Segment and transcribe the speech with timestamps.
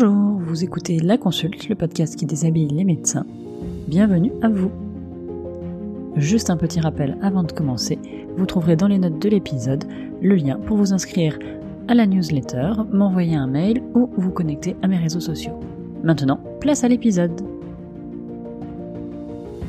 [0.00, 3.26] Bonjour, vous écoutez La Consulte, le podcast qui déshabille les médecins.
[3.88, 4.70] Bienvenue à vous.
[6.14, 7.98] Juste un petit rappel avant de commencer,
[8.36, 9.82] vous trouverez dans les notes de l'épisode
[10.22, 11.36] le lien pour vous inscrire
[11.88, 15.58] à la newsletter, m'envoyer un mail ou vous connecter à mes réseaux sociaux.
[16.04, 17.40] Maintenant, place à l'épisode.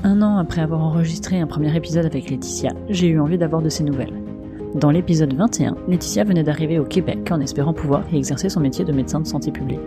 [0.03, 3.69] Un an après avoir enregistré un premier épisode avec Laetitia, j'ai eu envie d'avoir de
[3.69, 4.13] ses nouvelles.
[4.75, 8.85] Dans l'épisode 21, Laetitia venait d'arriver au Québec en espérant pouvoir y exercer son métier
[8.85, 9.79] de médecin de santé publique.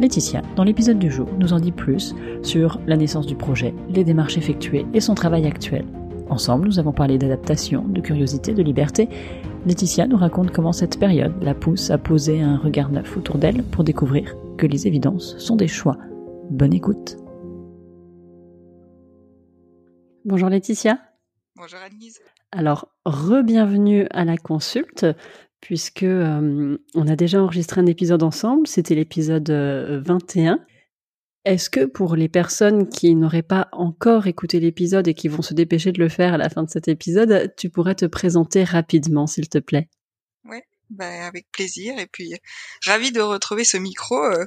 [0.00, 4.02] Laetitia, dans l'épisode du jour, nous en dit plus sur la naissance du projet, les
[4.02, 5.84] démarches effectuées et son travail actuel.
[6.30, 9.10] Ensemble, nous avons parlé d'adaptation, de curiosité, de liberté.
[9.66, 13.62] Laetitia nous raconte comment cette période la pousse à poser un regard neuf autour d'elle
[13.62, 15.98] pour découvrir que les évidences sont des choix.
[16.48, 17.18] Bonne écoute.
[20.24, 20.98] Bonjour Laetitia.
[21.56, 22.20] Bonjour Annelise.
[22.52, 25.04] Alors, re-bienvenue à la consulte,
[25.60, 30.54] puisque euh, on a déjà enregistré un épisode ensemble, c'était l'épisode 21.
[30.54, 30.56] Euh,
[31.44, 35.54] Est-ce que pour les personnes qui n'auraient pas encore écouté l'épisode et qui vont se
[35.54, 39.26] dépêcher de le faire à la fin de cet épisode, tu pourrais te présenter rapidement,
[39.26, 39.88] s'il te plaît?
[40.44, 40.58] Oui,
[40.88, 41.98] bah, avec plaisir.
[41.98, 42.34] Et puis,
[42.84, 44.46] ravi de retrouver ce micro euh,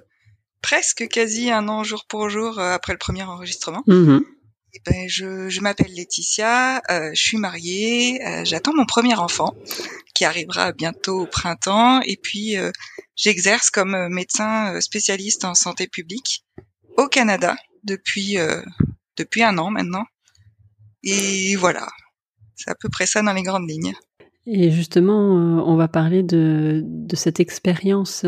[0.61, 3.83] presque quasi un an jour pour jour après le premier enregistrement.
[3.87, 4.19] Mmh
[4.75, 9.55] eh ben, je, je m'appelle Laetitia, euh, je suis mariée, euh, j'attends mon premier enfant
[10.13, 12.71] qui arrivera bientôt au printemps et puis euh,
[13.15, 16.45] j'exerce comme médecin spécialiste en santé publique
[16.97, 18.37] au Canada depuis
[19.17, 20.05] depuis un an maintenant.
[21.03, 21.87] Et voilà,
[22.55, 23.93] c'est à peu près ça dans les grandes lignes.
[24.45, 28.25] Et justement, on va parler de, de cette expérience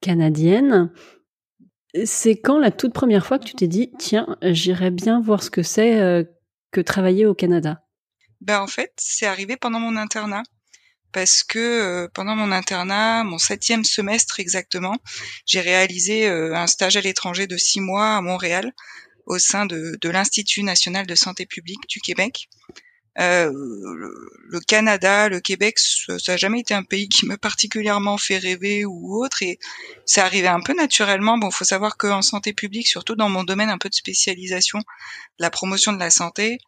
[0.00, 0.90] canadienne.
[2.04, 5.50] C'est quand la toute première fois que tu t'es dit, tiens, j'irais bien voir ce
[5.50, 6.24] que c'est euh,
[6.70, 7.82] que travailler au Canada?
[8.40, 10.42] Ben en fait, c'est arrivé pendant mon internat.
[11.12, 14.96] Parce que euh, pendant mon internat, mon septième semestre exactement,
[15.46, 18.72] j'ai réalisé euh, un stage à l'étranger de six mois à Montréal
[19.26, 22.48] au sein de, l'Institut national de santé publique du Québec.
[23.18, 28.38] Euh, le, Canada, le Québec, ça n'a jamais été un pays qui m'a particulièrement fait
[28.38, 29.58] rêver ou autre, et
[30.06, 31.38] c'est arrivé un peu naturellement.
[31.38, 34.80] Bon, faut savoir qu'en santé publique, surtout dans mon domaine un peu de spécialisation,
[35.38, 36.58] la promotion de la santé,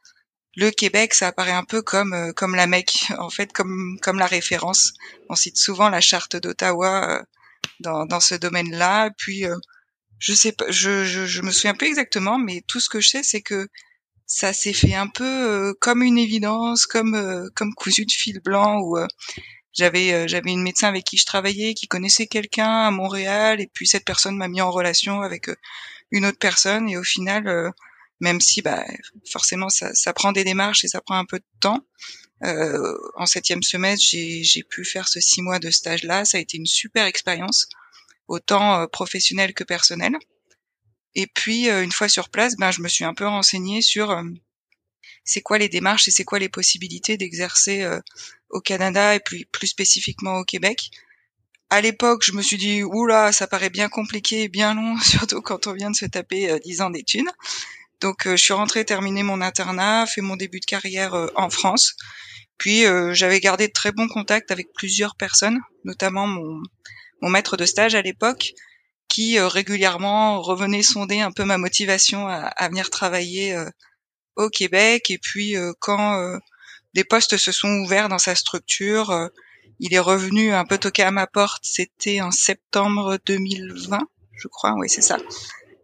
[0.57, 4.19] le Québec, ça apparaît un peu comme euh, comme la Mecque, en fait, comme comme
[4.19, 4.93] la référence.
[5.29, 7.23] On cite souvent la charte d'Ottawa euh,
[7.81, 9.11] dans dans ce domaine-là.
[9.19, 9.45] Puis
[10.19, 13.09] je sais pas, je, je je me souviens plus exactement, mais tout ce que je
[13.09, 13.69] sais, c'est que
[14.33, 18.41] ça s'est fait un peu euh, comme une évidence, comme euh, comme cousu de fil
[18.41, 19.07] blanc où euh,
[19.75, 23.87] j'avais j'avais une médecin avec qui je travaillais qui connaissait quelqu'un à Montréal et puis
[23.87, 25.51] cette personne m'a mis en relation avec
[26.11, 27.73] une autre personne et au final
[28.23, 28.85] même si bah
[29.31, 31.87] forcément ça, prend des démarches et ça prend un peu de temps
[32.43, 36.57] en septième semestre j'ai pu faire ce six mois de stage là ça a été
[36.57, 37.69] une super expérience
[38.27, 40.17] autant professionnelle que personnelle
[41.15, 44.11] et puis euh, une fois sur place, ben je me suis un peu renseignée sur
[44.11, 44.23] euh,
[45.25, 48.01] c'est quoi les démarches et c'est quoi les possibilités d'exercer euh,
[48.51, 50.91] au Canada et plus, plus spécifiquement au Québec.
[51.71, 55.43] À l'époque, je me suis dit oula, ça paraît bien compliqué et bien long, surtout
[55.43, 57.29] quand on vient de se taper dix ans d'études.
[58.03, 61.95] Donc je suis rentrée terminer mon internat, fait mon début de carrière en France.
[62.59, 66.63] Puis j'avais gardé de très bons contacts avec plusieurs personnes, notamment mon,
[67.23, 68.53] mon maître de stage à l'époque,
[69.09, 73.69] qui euh, régulièrement revenait sonder un peu ma motivation à, venir travailler euh,
[74.37, 75.11] au Québec.
[75.11, 76.39] Et puis euh, quand
[76.95, 79.31] des postes se sont ouverts dans sa structure,
[79.81, 81.63] il est revenu un peu toquer à ma porte.
[81.65, 84.01] C'était en septembre 2020,
[84.37, 84.75] je crois.
[84.77, 85.19] Oui, c'est ça.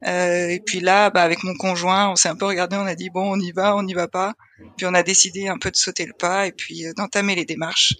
[0.06, 2.94] Euh, et puis là, bah, avec mon conjoint, on s'est un peu regardé, on a
[2.94, 4.34] dit bon, on y va, on n'y va pas.
[4.76, 7.94] Puis on a décidé un peu de sauter le pas et puis d'entamer les démarches.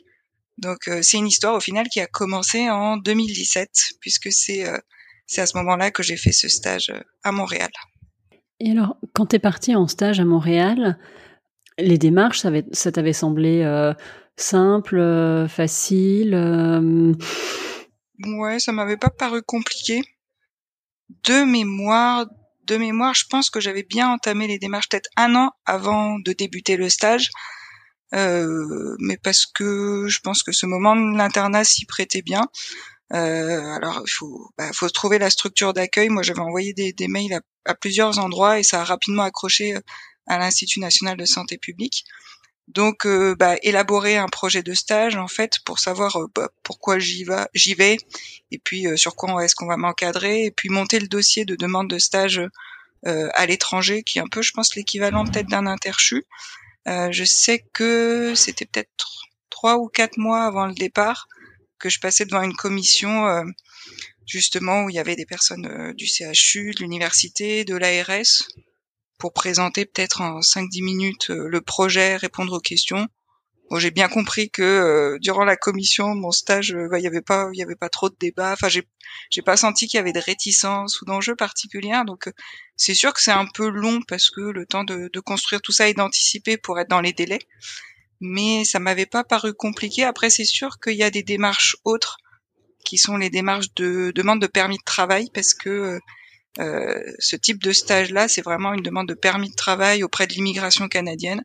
[0.59, 3.71] Donc c'est une histoire au final qui a commencé en 2017
[4.01, 4.65] puisque c'est
[5.29, 7.71] c'est à ce moment-là que j'ai fait ce stage euh, à Montréal.
[8.61, 10.99] Et alors, quand tu es partie en stage à Montréal,
[11.79, 13.93] les démarches, ça, ça t'avait semblé euh,
[14.37, 16.35] simple, euh, facile
[18.25, 20.03] Ouais, ça m'avait pas paru compliqué.
[21.25, 22.27] De mémoire,
[22.65, 26.33] de mémoire, je pense que j'avais bien entamé les démarches peut-être un an avant de
[26.33, 27.31] débuter le stage.
[28.13, 32.49] mais parce que je pense que ce moment de l'internat s'y prêtait bien.
[33.15, 36.09] Euh, alors il faut, bah, faut trouver la structure d'accueil.
[36.09, 39.81] Moi, j'avais envoyé des, des mails à, plusieurs endroits et ça a rapidement accroché euh,
[40.27, 42.05] à l'Institut national de santé publique.
[42.69, 47.25] Donc, euh, bah, élaborer un projet de stage en fait pour savoir bah, pourquoi j'y
[47.25, 47.97] vais, j'y vais,
[48.51, 51.89] et puis sur quoi est-ce qu'on va m'encadrer, et puis monter le dossier de demande
[51.89, 52.41] de stage
[53.05, 56.25] à l'étranger, qui est un peu, je pense, l'équivalent peut-être d'un interchu.
[56.87, 58.91] je sais que c'était peut-être
[59.49, 61.27] trois ou quatre mois avant le départ
[61.79, 63.45] que je passais devant une commission euh,
[64.27, 68.49] justement où il y avait des personnes du CHU, de l'université, de l'ARS,
[69.19, 73.09] pour présenter peut-être en 5-10 minutes le projet, répondre aux questions.
[73.71, 77.07] Bon, j'ai bien compris que euh, durant la commission, mon stage, euh, bah, il y
[77.07, 78.53] avait pas, il y avait pas trop de débats.
[78.53, 78.83] Enfin, j'ai,
[79.31, 82.01] j'ai pas senti qu'il y avait de réticence ou d'enjeux particuliers.
[82.07, 82.33] Donc, euh,
[82.77, 85.73] c'est sûr que c'est un peu long parce que le temps de, de, construire tout
[85.73, 87.41] ça et d'anticiper pour être dans les délais.
[88.21, 90.03] Mais ça m'avait pas paru compliqué.
[90.03, 92.17] Après, c'est sûr qu'il y a des démarches autres
[92.87, 95.99] qui sont les démarches de demande de permis de travail parce que euh,
[96.59, 100.89] ce type de stage-là, c'est vraiment une demande de permis de travail auprès de l'immigration
[100.89, 101.43] canadienne.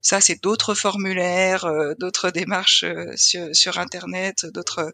[0.00, 4.92] Ça, c'est d'autres formulaires, euh, d'autres démarches euh, sur, sur, internet, d'autres.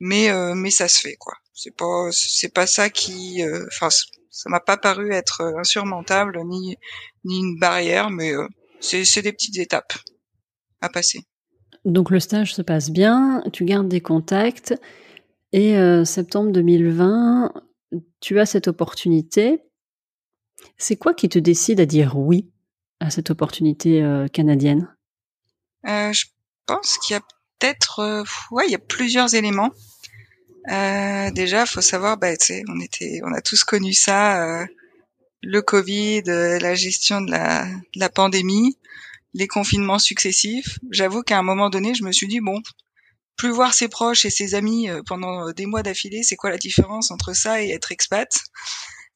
[0.00, 1.34] Mais euh, mais ça se fait quoi.
[1.54, 3.42] C'est pas c'est pas ça qui.
[3.68, 3.88] Enfin,
[4.30, 6.76] ça m'a pas paru être insurmontable ni
[7.24, 8.32] ni une barrière, mais
[8.80, 9.94] c'est c'est des petites étapes
[10.80, 11.20] à passer.
[11.84, 14.74] Donc le stage se passe bien, tu gardes des contacts
[15.52, 17.52] et septembre 2020,
[18.20, 19.62] tu as cette opportunité.
[20.76, 22.50] C'est quoi qui te décide à dire oui
[23.00, 24.94] à cette opportunité euh, canadienne?
[25.86, 26.26] Euh, Je
[26.66, 29.70] pense qu'il y a peut-être, euh, ouais, il y a plusieurs éléments.
[30.70, 32.28] Euh, déjà, faut savoir, bah,
[32.68, 34.66] on était, on a tous connu ça,
[35.42, 38.78] le Covid, la gestion de la, de la pandémie,
[39.34, 40.78] les confinements successifs.
[40.90, 42.62] J'avoue qu'à un moment donné, je me suis dit bon,
[43.36, 47.10] plus voir ses proches et ses amis pendant des mois d'affilée, c'est quoi la différence
[47.10, 48.28] entre ça et être expat?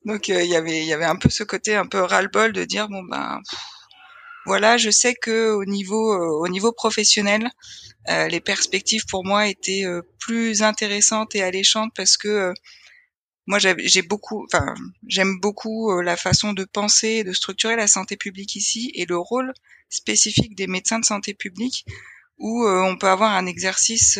[0.04, 2.64] Donc il y avait, il y avait un peu ce côté un peu ras-le-bol de
[2.64, 3.40] dire bon ben
[4.48, 7.50] voilà, je sais que au niveau euh, au niveau professionnel,
[8.08, 12.54] euh, les perspectives pour moi étaient euh, plus intéressantes et alléchantes parce que
[13.46, 14.46] moi j'ai beaucoup,
[15.06, 19.18] j'aime beaucoup la façon de penser et de structurer la santé publique ici et le
[19.18, 19.52] rôle
[19.90, 21.84] spécifique des médecins de santé publique
[22.38, 24.18] où on peut avoir un exercice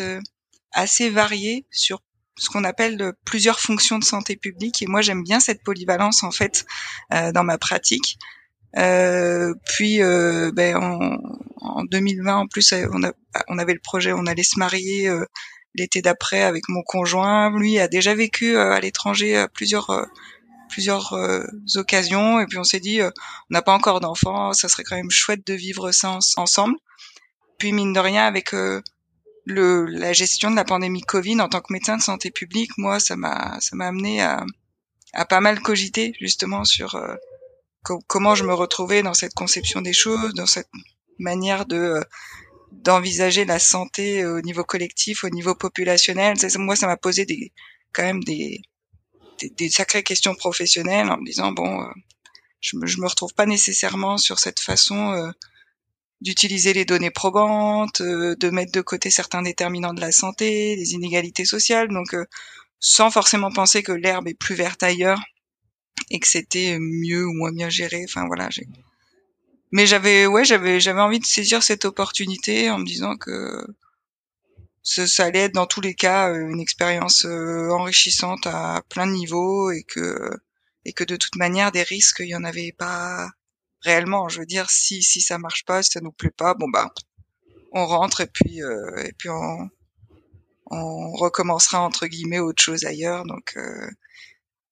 [0.71, 2.01] assez varié sur
[2.37, 4.81] ce qu'on appelle plusieurs fonctions de santé publique.
[4.81, 6.65] Et moi j'aime bien cette polyvalence en fait
[7.11, 8.17] dans ma pratique.
[8.77, 11.17] Euh, puis euh, ben, en,
[11.57, 13.11] en, 2020 en plus on, a,
[13.47, 15.25] on avait le projet on allait se marier euh,
[15.73, 17.49] l'été d'après avec mon conjoint.
[17.57, 20.07] Lui a déjà vécu euh, à l'étranger à plusieurs
[20.69, 21.15] plusieurs
[21.75, 22.39] occasions.
[22.39, 23.11] Et puis on s'est dit on
[23.49, 26.75] n'a pas encore d'enfants ça serait quand même chouette de vivre ça ensemble
[27.59, 31.71] puis mine de rien avec le, la gestion de la pandémie Covid en tant que
[31.73, 34.45] médecin de santé publique moi ça m'a ça m'a amené à,
[35.13, 36.95] à pas mal cogiter justement sur
[38.07, 40.69] comment je me retrouvais dans cette conception des choses, dans cette
[41.17, 42.01] manière de euh,
[42.71, 46.37] d'envisager la santé au niveau collectif, au niveau populationnel.
[46.57, 47.51] Moi, ça m'a posé des
[47.93, 48.61] quand même des,
[49.39, 51.87] des, des sacrées questions professionnelles en me disant bon, euh,
[52.61, 55.31] je me je me retrouve pas nécessairement sur cette façon euh,
[56.21, 61.45] d'utiliser les données probantes, de mettre de côté certains déterminants de la santé, des inégalités
[61.45, 62.15] sociales, donc
[62.79, 65.21] sans forcément penser que l'herbe est plus verte ailleurs
[66.09, 68.03] et que c'était mieux ou moins bien géré.
[68.05, 68.49] Enfin voilà.
[69.71, 73.65] Mais j'avais, ouais, j'avais, j'avais envie de saisir cette opportunité en me disant que
[74.83, 79.07] ça, ça allait être dans tous les cas euh, une expérience euh, enrichissante à plein
[79.07, 80.31] de niveaux et que
[80.85, 83.29] et que de toute manière des risques il y en avait pas
[83.81, 84.29] réellement.
[84.29, 86.93] Je veux dire, si si ça marche pas, si ça nous plaît pas, bon bah
[87.71, 89.69] on rentre et puis euh, et puis on
[90.71, 93.25] on recommencera entre guillemets autre chose ailleurs.
[93.25, 93.55] Donc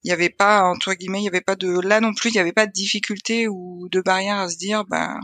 [0.03, 2.39] il n'y avait pas entre guillemets il avait pas de là non plus il n'y
[2.39, 5.19] avait pas de difficulté ou de barrière à se dire ben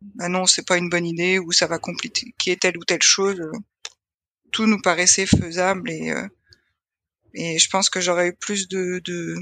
[0.00, 3.42] ben non c'est pas une bonne idée ou ça va compliquer telle ou telle chose
[4.52, 6.26] tout nous paraissait faisable et euh,
[7.34, 9.36] et je pense que j'aurais eu plus de de,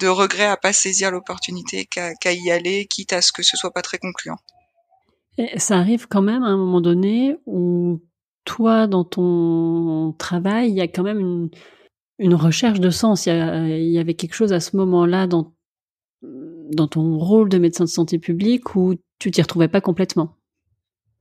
[0.00, 3.72] de regrets à pas saisir l'opportunité qu'à y aller quitte à ce que ce soit
[3.72, 4.38] pas très concluant
[5.38, 8.00] et ça arrive quand même à un moment donné où
[8.44, 11.50] toi dans ton travail il y a quand même une
[12.20, 13.26] une recherche de sens.
[13.26, 15.54] Il y, avait quelque chose à ce moment-là dans,
[16.22, 20.36] dans ton rôle de médecin de santé publique où tu t'y retrouvais pas complètement.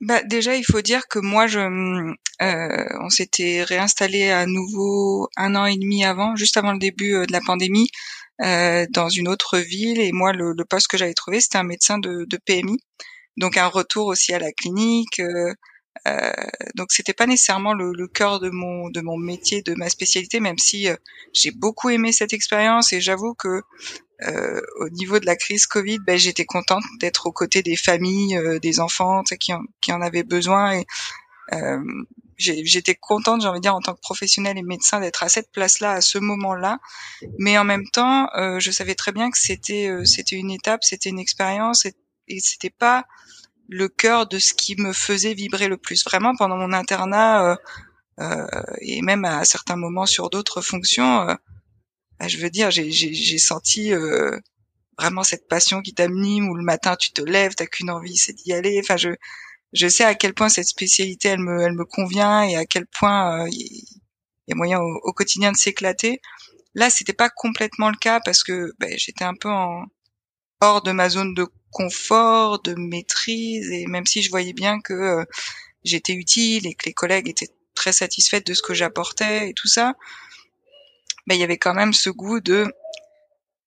[0.01, 5.55] Bah déjà, il faut dire que moi, je, euh, on s'était réinstallé à nouveau un
[5.55, 7.89] an et demi avant, juste avant le début euh, de la pandémie,
[8.41, 10.00] euh, dans une autre ville.
[10.00, 12.77] Et moi, le, poste que j'avais trouvé, c'était un médecin de, de, PMI,
[13.38, 15.22] donc un retour aussi à la clinique,
[16.08, 16.34] euh,
[16.75, 20.39] donc c'était pas nécessairement le, le, cœur de mon de mon métier, de ma spécialité,
[20.39, 20.96] même si euh,
[21.34, 22.93] j'ai beaucoup aimé cette expérience.
[22.93, 23.62] Et j'avoue que
[24.24, 28.38] euh, au niveau de la crise Covid, ben, j'étais contente d'être aux côtés des familles,
[28.38, 30.79] euh, des enfants qui en, qui en avaient besoin.
[30.79, 30.86] Et
[32.39, 35.51] j'étais contente, j'ai envie de dire, en tant que professionnelle et médecin, d'être à cette
[35.51, 36.79] place-là, à ce moment-là.
[37.38, 38.29] Mais en même temps,
[38.60, 41.93] je savais très bien que c'était c'était une étape, c'était une expérience et,
[42.27, 43.05] et c'était pas
[43.69, 46.03] le cœur de ce qui me faisait vibrer le plus.
[46.03, 47.55] Vraiment, pendant mon internat, euh,
[48.19, 48.48] euh,
[48.81, 51.36] et même à certains moments sur d'autres fonctions, euh,
[52.19, 54.38] bah, je veux dire, j'ai senti euh,
[54.98, 58.34] vraiment cette passion qui t'anime où le matin tu te lèves, t'as qu'une envie, c'est
[58.34, 58.79] d'y aller.
[58.84, 59.10] Enfin, je
[59.74, 62.88] je sais à quel point cette spécialité elle me elle me convient et à quel
[62.88, 63.86] point il
[64.48, 66.22] y a moyen au, quotidien de s'éclater.
[66.74, 69.86] Là, c'était pas complètement le cas parce que ben, j'étais un peu en
[70.62, 75.26] hors de ma zone de confort, de maîtrise, et même si je voyais bien que
[75.84, 79.68] j'étais utile et que les collègues étaient très satisfaite de ce que j'apportais et tout
[79.68, 79.94] ça,
[81.28, 82.66] mais il y avait quand même ce goût de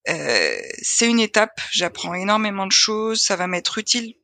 [0.09, 4.17] euh, c'est une étape, j'apprends énormément de choses, ça va m'être utile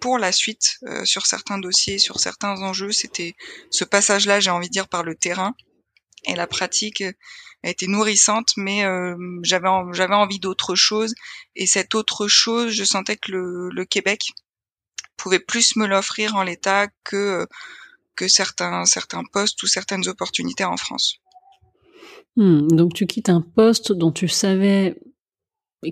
[0.00, 2.92] pour la suite euh, sur certains dossiers, sur certains enjeux.
[2.92, 3.34] C'était
[3.70, 5.54] ce passage-là, j'ai envie de dire, par le terrain
[6.24, 7.02] et la pratique
[7.62, 11.14] a été nourrissante, mais euh, j'avais j'avais envie d'autre chose
[11.54, 14.20] et cette autre chose, je sentais que le, le Québec
[15.16, 17.46] pouvait plus me l'offrir en l'état que
[18.16, 21.18] que certains, certains postes ou certaines opportunités en France.
[22.36, 24.96] Hmm, donc tu quittes un poste dont tu savais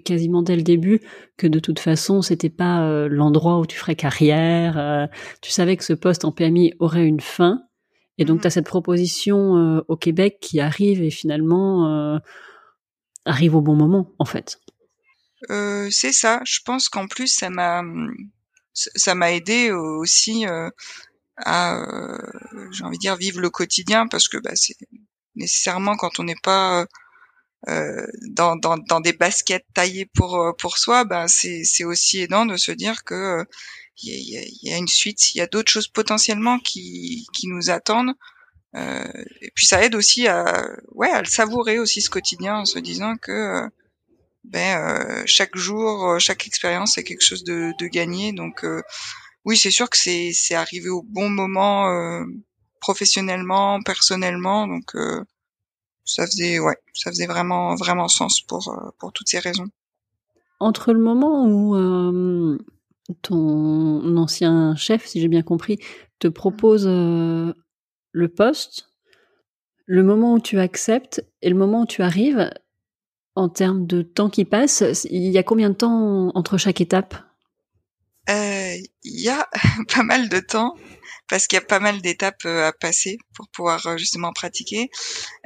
[0.05, 1.01] quasiment dès le début
[1.37, 4.79] que de toute façon c'était pas euh, l'endroit où tu ferais carrière.
[4.79, 5.07] Euh,
[5.41, 7.63] tu savais que ce poste en PMI aurait une fin.
[8.17, 8.41] Et donc, mhm.
[8.43, 12.21] tu as cette proposition euh, au Québec qui arrive et finalement
[13.25, 14.61] arrive au bon moment, en fait.
[15.49, 16.41] c'est ça.
[16.45, 17.83] Je pense qu'en plus, ça m'a
[18.73, 20.45] ça m'a aidé aussi
[21.37, 21.87] à,
[22.71, 24.77] j'ai envie de dire, vivre le quotidien parce que bah, c'est
[25.35, 26.87] nécessairement quand on n'est pas
[27.69, 32.21] euh, dans, dans, dans, des baskets taillées pour euh, pour soi, bah, c'est c'est aussi
[32.21, 33.45] aidant de se dire que
[34.03, 37.49] il y, a, y, a, une suite, il y a d'autres choses potentiellement qui qui
[37.49, 38.15] nous attendent.
[38.77, 39.05] Euh,
[39.41, 42.79] et puis ça aide aussi à ouais à le savourer aussi ce quotidien en se
[42.81, 43.63] disant que
[44.45, 48.33] ben euh, chaque jour, chaque expérience est quelque chose de, de gagné.
[48.33, 48.65] Donc
[49.45, 52.25] oui, c'est sûr que c'est c'est arrivé au bon moment euh,
[52.81, 55.23] professionnellement, personnellement, donc euh,
[56.05, 59.69] ça faisait ouais, ça faisait vraiment vraiment sens pour euh, pour toutes ces raisons.
[60.61, 62.59] Entre le moment où
[63.23, 65.79] ton ancien chef, si j'ai bien compris,
[66.21, 68.89] te propose le poste,
[69.87, 72.51] le moment où tu acceptes et le moment où tu arrives,
[73.37, 77.15] en termes de temps qui passe, il y a combien de temps entre chaque étape?
[78.31, 79.49] Euh, il y a
[79.95, 80.77] pas mal de temps
[81.29, 84.91] parce qu'il y a pas mal d'étapes euh, à passer pour pouvoir euh, justement pratiquer.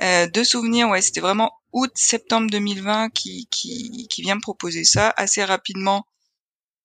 [0.03, 5.13] Euh, souvenirs, ouais, c'était vraiment août-septembre 2020 qui, qui, qui vient me proposer ça.
[5.17, 6.07] Assez rapidement,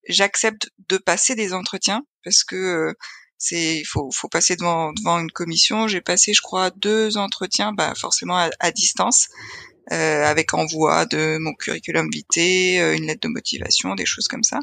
[0.08, 2.94] j'accepte de passer des entretiens parce que
[3.38, 5.88] c'est il faut, faut passer devant, devant une commission.
[5.88, 9.28] J'ai passé, je crois, deux entretiens, bah forcément à, à distance.
[9.92, 14.60] Euh, avec envoi de mon curriculum vitae, une lettre de motivation, des choses comme ça.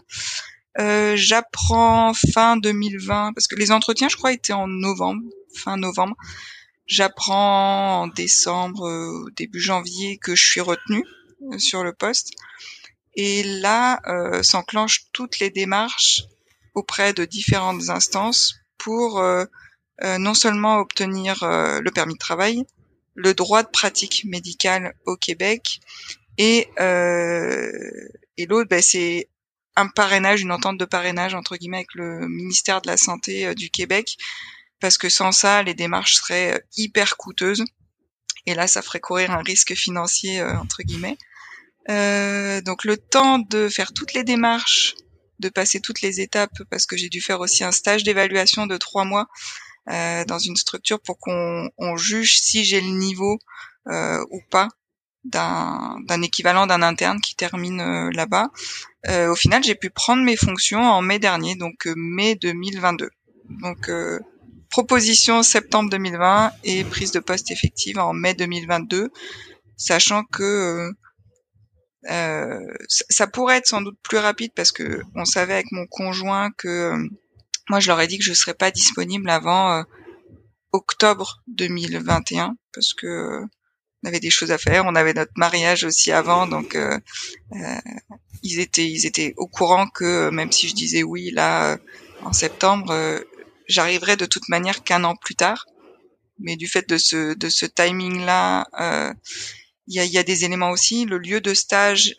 [0.79, 5.23] Euh, j'apprends fin 2020 parce que les entretiens, je crois, étaient en novembre,
[5.55, 6.17] fin novembre.
[6.87, 11.05] J'apprends en décembre, euh, début janvier, que je suis retenue
[11.53, 12.31] euh, sur le poste.
[13.15, 14.00] Et là,
[14.43, 16.23] s'enclenchent toutes les démarches
[16.75, 19.21] auprès de différentes instances pour
[20.00, 22.62] non seulement obtenir le permis de travail,
[23.17, 25.81] le droit de pratique médicale au Québec,
[26.39, 29.29] et, et l'autre, ben, c'est
[29.77, 33.55] un parrainage, une entente de parrainage entre guillemets avec le ministère de la Santé euh,
[33.55, 34.17] du Québec,
[34.81, 37.65] parce que sans ça, les démarches seraient euh, hyper coûteuses.
[38.47, 41.19] Et là, ça ferait courir un risque financier euh, entre guillemets.
[42.62, 44.95] donc le temps de faire toutes les démarches,
[45.39, 48.77] de passer toutes les étapes, parce que j'ai dû faire aussi un stage d'évaluation de
[48.77, 49.27] trois mois
[49.87, 53.39] dans une structure pour qu'on juge si j'ai le niveau
[54.31, 54.69] ou pas
[55.25, 58.50] d'un équivalent d'un interne qui termine euh, là-bas.
[59.09, 63.11] Euh, au final, j'ai pu prendre mes fonctions en mai dernier, donc euh, mai 2022.
[63.62, 63.91] Donc
[64.71, 69.11] proposition septembre 2020 et prise de poste effective en mai 2022,
[69.77, 70.93] sachant que
[72.05, 76.95] ça pourrait être sans doute plus rapide parce que on savait avec mon conjoint que
[77.69, 79.83] moi je leur ai dit que je serais pas disponible avant
[80.71, 83.43] octobre 2021 parce que
[84.02, 84.85] on avait des choses à faire.
[84.87, 86.99] On avait notre mariage aussi avant, donc euh,
[87.52, 87.80] euh,
[88.42, 91.76] ils étaient ils étaient au courant que même si je disais oui là euh,
[92.23, 93.25] en septembre,
[93.66, 95.66] j'arriverais de toute manière qu'un an plus tard.
[96.38, 98.66] Mais du fait de ce de ce timing là,
[99.87, 102.14] il y a, y, a, des éléments aussi, le lieu de stage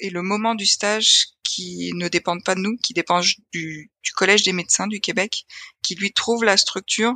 [0.00, 4.12] et le moment du stage qui ne dépendent pas de nous, qui dépendent du, du
[4.12, 5.44] Collège des médecins du Québec,
[5.82, 7.14] qui lui trouve la structure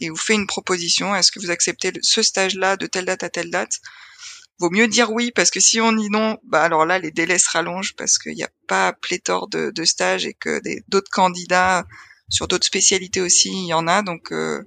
[0.00, 1.14] et vous fait une proposition.
[1.14, 3.80] Est-ce que vous acceptez ce stage-là de telle date à telle date?
[4.58, 7.38] Vaut mieux dire oui parce que si on dit non, bah alors là les délais
[7.38, 11.84] se rallongent parce qu'il n'y a pas pléthore de, de stages et que d'autres candidats
[12.28, 14.02] sur d'autres spécialités aussi il y en a.
[14.02, 14.62] Donc euh,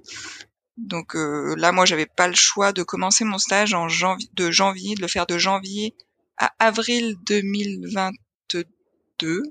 [0.76, 4.94] Donc là, moi, j'avais pas le choix de commencer mon stage en janvier, de janvier,
[4.94, 5.94] de le faire de janvier
[6.36, 9.42] à avril 2022.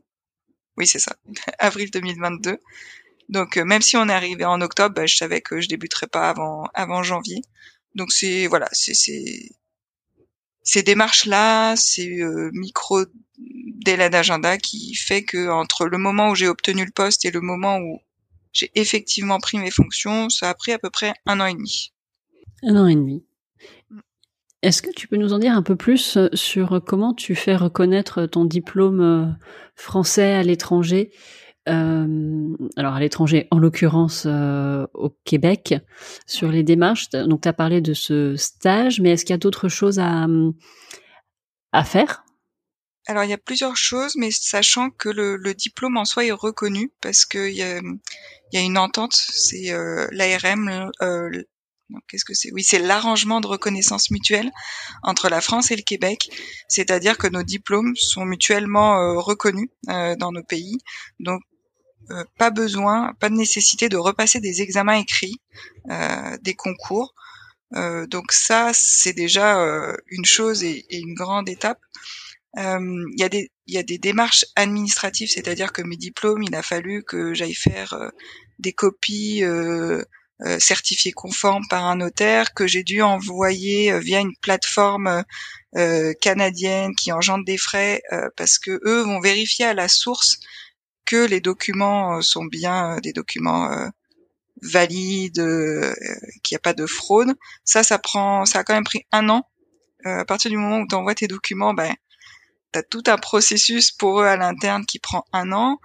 [0.77, 1.15] Oui, c'est ça,
[1.59, 2.59] avril 2022.
[3.29, 6.29] Donc même si on est arrivé en octobre, bah, je savais que je débuterais pas
[6.29, 7.41] avant avant janvier.
[7.95, 9.49] Donc c'est voilà, c'est c'est
[10.63, 13.05] ces démarches là, ces micro
[13.37, 17.41] délais d'agenda qui fait que entre le moment où j'ai obtenu le poste et le
[17.41, 17.99] moment où
[18.55, 21.93] j'ai effectivement pris mes fonctions, ça a pris à peu près un an et demi.
[22.63, 23.23] Un an et demi.
[23.89, 23.99] Mm.
[24.61, 27.55] Est-ce que tu peux nous en dire un peu plus euh, sur comment tu fais
[27.55, 29.25] reconnaître ton diplôme euh,
[29.75, 31.11] français à l'étranger?
[31.11, 35.75] euh, alors à l'étranger, en l'occurrence au Québec,
[36.25, 37.09] sur les démarches.
[37.09, 40.27] Donc tu as parlé de ce stage, mais est-ce qu'il y a d'autres choses à,
[41.71, 42.23] à faire?
[43.07, 46.31] Alors il y a plusieurs choses, mais sachant que le, le diplôme en soi est
[46.31, 47.79] reconnu parce qu'il y a,
[48.51, 50.91] y a une entente, c'est euh, l'ARM.
[51.01, 51.29] Euh,
[52.07, 52.51] Qu'est-ce que c'est?
[52.51, 54.49] Oui, c'est l'arrangement de reconnaissance mutuelle
[55.03, 56.31] entre la France et le Québec,
[56.67, 60.79] c'est-à-dire que nos diplômes sont mutuellement euh, reconnus euh, dans nos pays,
[61.19, 61.41] donc
[62.11, 65.41] euh, pas besoin, pas de nécessité de repasser des examens écrits,
[66.41, 67.13] des concours.
[67.71, 69.57] donc ça, c'est déjà
[70.07, 71.79] une chose et, une grande étape.
[72.57, 77.53] Il y a des démarches administratives, c'est-à-dire que mes diplômes, il a fallu que j'aille
[77.53, 78.11] faire
[78.59, 80.03] des copies euh,
[80.41, 85.23] euh, certifiées conformes par un notaire que j'ai dû envoyer euh, via une plateforme
[86.21, 88.01] canadienne qui engendre des frais
[88.37, 90.39] parce que eux vont vérifier à la source
[91.05, 93.69] que les documents sont bien des documents
[94.61, 95.43] valides,
[96.43, 97.33] qu'il n'y a pas de fraude.
[97.63, 99.43] Ça, ça prend, ça a quand même pris un an.
[100.03, 101.93] à partir du moment où tu envoies tes documents, ben
[102.83, 105.79] tout un processus pour eux à l'interne qui prend un an.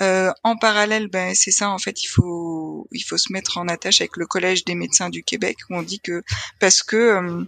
[0.00, 3.68] Euh, en parallèle, ben c'est ça en fait, il faut il faut se mettre en
[3.68, 6.22] attache avec le collège des médecins du Québec où on dit que
[6.60, 7.44] parce que euh,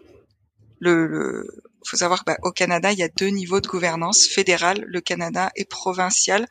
[0.81, 4.85] le, le faut savoir que ben, Canada il y a deux niveaux de gouvernance fédérale,
[4.87, 6.47] le Canada et provincial.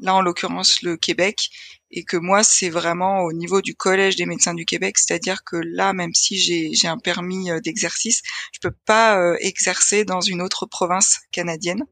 [0.00, 1.50] Là en l'occurrence le Québec
[1.90, 5.56] et que moi c'est vraiment au niveau du collège des médecins du Québec, c'est-à-dire que
[5.56, 10.42] là même si j'ai un permis euh, d'exercice, je peux pas euh, exercer dans une
[10.42, 11.84] autre province canadienne.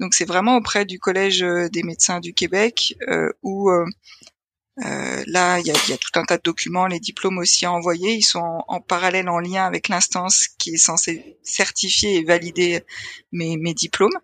[0.00, 2.94] Donc c'est vraiment auprès du collège euh, des médecins du Québec
[3.42, 3.70] où
[4.78, 7.66] euh, là, il y a, y a, tout un tas de documents, les diplômes aussi
[7.66, 8.14] à envoyer.
[8.14, 12.82] Ils sont en, parallèle en lien avec l'instance qui est censée certifier et valider
[13.32, 14.18] mes, mes diplômes.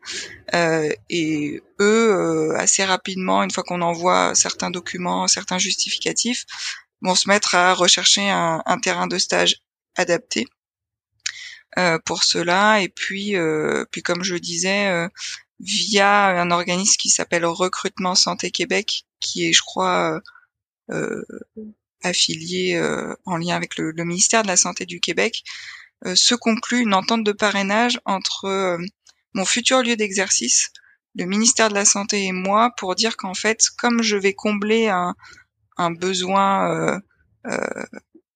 [0.55, 6.47] Euh, et eux, euh, assez rapidement, une fois qu'on envoie certains documents, certains justificatifs,
[7.03, 9.57] vont se mettre à rechercher un, un terrain de stage
[9.97, 10.47] adapté
[11.79, 12.81] euh, pour cela.
[12.81, 15.09] Et puis, euh, puis comme je disais,
[15.61, 20.23] via un organisme qui s'appelle Recrutement Santé Québec, qui est, je crois,
[22.03, 25.45] affiliés euh, en lien avec le, ministère de la Santé du Québec,
[26.07, 28.79] euh, se conclut une entente de parrainage entre
[29.35, 30.71] mon futur lieu d'exercice,
[31.15, 34.89] le ministère de la Santé et moi pour dire qu'en fait, comme je vais combler
[34.89, 35.15] un,
[35.91, 37.01] besoin
[37.47, 37.63] euh,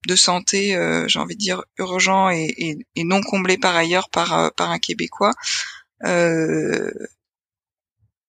[0.09, 4.79] de santé, euh, j'ai envie de dire urgent et, non comblé par ailleurs par, un
[4.79, 5.33] Québécois,
[6.05, 6.91] euh,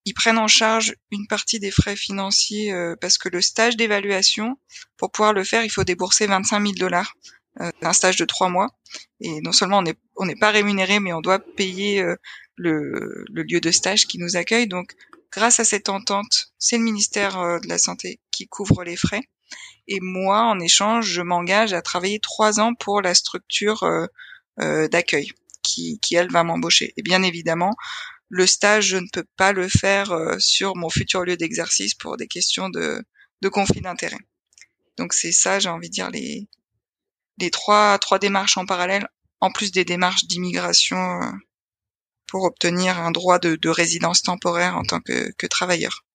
[0.05, 4.57] ils prennent en charge une partie des frais financiers euh, parce que le stage d'évaluation,
[4.97, 7.13] pour pouvoir le faire, il faut débourser 25 000 dollars.
[7.61, 8.69] Euh, un stage de trois mois.
[9.19, 12.15] Et non seulement on n'est on n'est pas rémunéré, mais on doit payer euh,
[12.55, 14.67] le, le, lieu de stage qui nous accueille.
[14.67, 14.93] Donc,
[15.31, 19.21] grâce à cette entente, c'est le ministère euh, de la Santé qui couvre les frais.
[19.87, 23.83] Et moi, en échange, je m'engage à travailler trois ans pour la structure
[24.57, 25.29] d'accueil
[25.61, 26.93] qui, qui, elle, va m'embaucher.
[26.97, 27.75] Et bien évidemment,
[28.29, 32.17] le stage, je ne peux pas le faire euh, sur mon futur lieu d'exercice pour
[32.17, 33.03] des questions de,
[33.41, 34.17] de conflit d'intérêt.
[34.97, 36.47] Donc c'est ça, j'ai envie de dire les
[37.51, 39.07] trois démarches en parallèle,
[39.43, 41.31] en plus des démarches d'immigration euh,
[42.27, 46.05] pour obtenir un droit de, de, résidence temporaire en tant que, que, travailleur.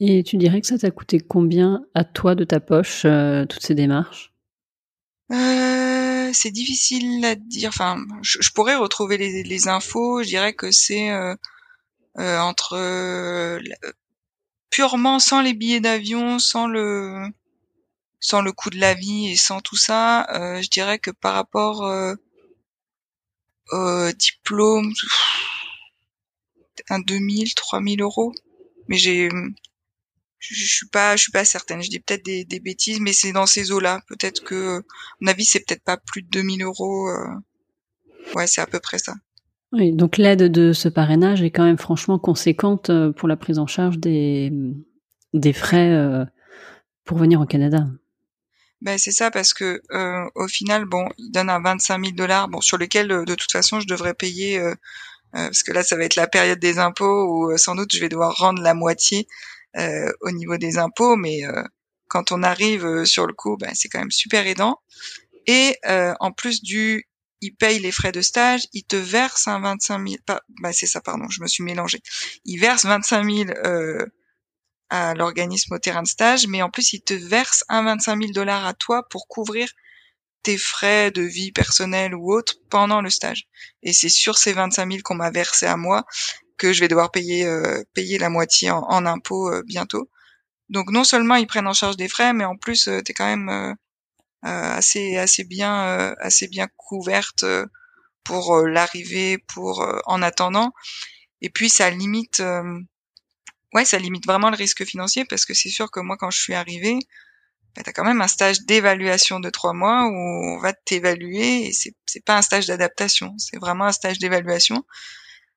[0.00, 3.62] Et tu dirais que ça t'a coûté combien à toi de ta poche euh, toutes
[3.62, 4.31] ces démarches?
[5.30, 7.68] Euh, c'est difficile à dire.
[7.68, 10.22] Enfin, je, pourrais retrouver les, infos.
[10.22, 11.34] Je dirais que c'est euh,
[12.18, 13.60] euh, entre euh,
[14.70, 17.28] purement sans les billets d'avion, sans le
[18.20, 20.28] sans le coût de la vie et sans tout ça,
[20.62, 21.82] je dirais que par rapport
[23.72, 24.92] au diplôme,
[26.88, 28.32] un 2000, 3000 euros.
[28.88, 29.28] Mais j'ai
[30.42, 31.82] je, suis pas, je suis pas certaine.
[31.82, 34.00] Je dis peut-être des, des, bêtises, mais c'est dans ces eaux-là.
[34.08, 34.82] Peut-être que, à
[35.20, 37.08] mon avis, c'est peut-être pas plus de 2000 euros.
[37.08, 37.26] Euh.
[38.34, 39.14] Ouais, c'est à peu près ça.
[39.72, 43.58] Oui, donc l'aide de ce parrainage est quand même franchement conséquente euh, pour la prise
[43.58, 44.52] en charge des,
[45.32, 46.24] des frais euh,
[47.04, 47.86] pour venir au Canada.
[48.82, 52.48] Ben c'est ça parce que euh, au final, bon, il donne un 25 000 dollars,
[52.48, 54.74] bon sur lequel euh, de toute façon je devrais payer, euh,
[55.32, 58.08] parce que là ça va être la période des impôts où sans doute je vais
[58.08, 59.28] devoir rendre la moitié
[59.74, 61.42] au niveau des impôts, mais
[62.08, 64.78] quand on arrive sur le coup, ben c'est quand même super aidant.
[65.46, 65.76] Et
[66.20, 67.08] en plus du,
[67.40, 70.86] il paye les frais de stage, il te verse un 25 000, pas, ben c'est
[70.86, 72.00] ça pardon, je me suis mélangée.
[72.44, 73.50] Il verse 25 000
[74.90, 78.32] à l'organisme au terrain de stage, mais en plus il te verse un 25 000
[78.32, 79.68] dollars à toi pour couvrir
[80.42, 83.48] tes frais de vie personnelle ou autre pendant le stage.
[83.82, 86.04] Et c'est sur ces 25 000 qu'on m'a versé à moi
[86.62, 90.08] que je vais devoir payer euh, payer la moitié en, en impôts euh, bientôt.
[90.68, 93.14] Donc non seulement ils prennent en charge des frais, mais en plus euh, tu es
[93.14, 93.76] quand même
[94.42, 97.44] assez assez bien assez bien couverte
[98.24, 100.72] pour l'arrivée, pour en attendant.
[101.40, 102.42] Et puis ça limite
[103.74, 106.40] ouais, ça limite vraiment le risque financier parce que c'est sûr que moi, quand je
[106.40, 106.98] suis arrivée,
[107.74, 111.66] bah, tu as quand même un stage d'évaluation de trois mois où on va t'évaluer
[111.66, 114.84] et c'est, c'est pas un stage d'adaptation, c'est vraiment un stage d'évaluation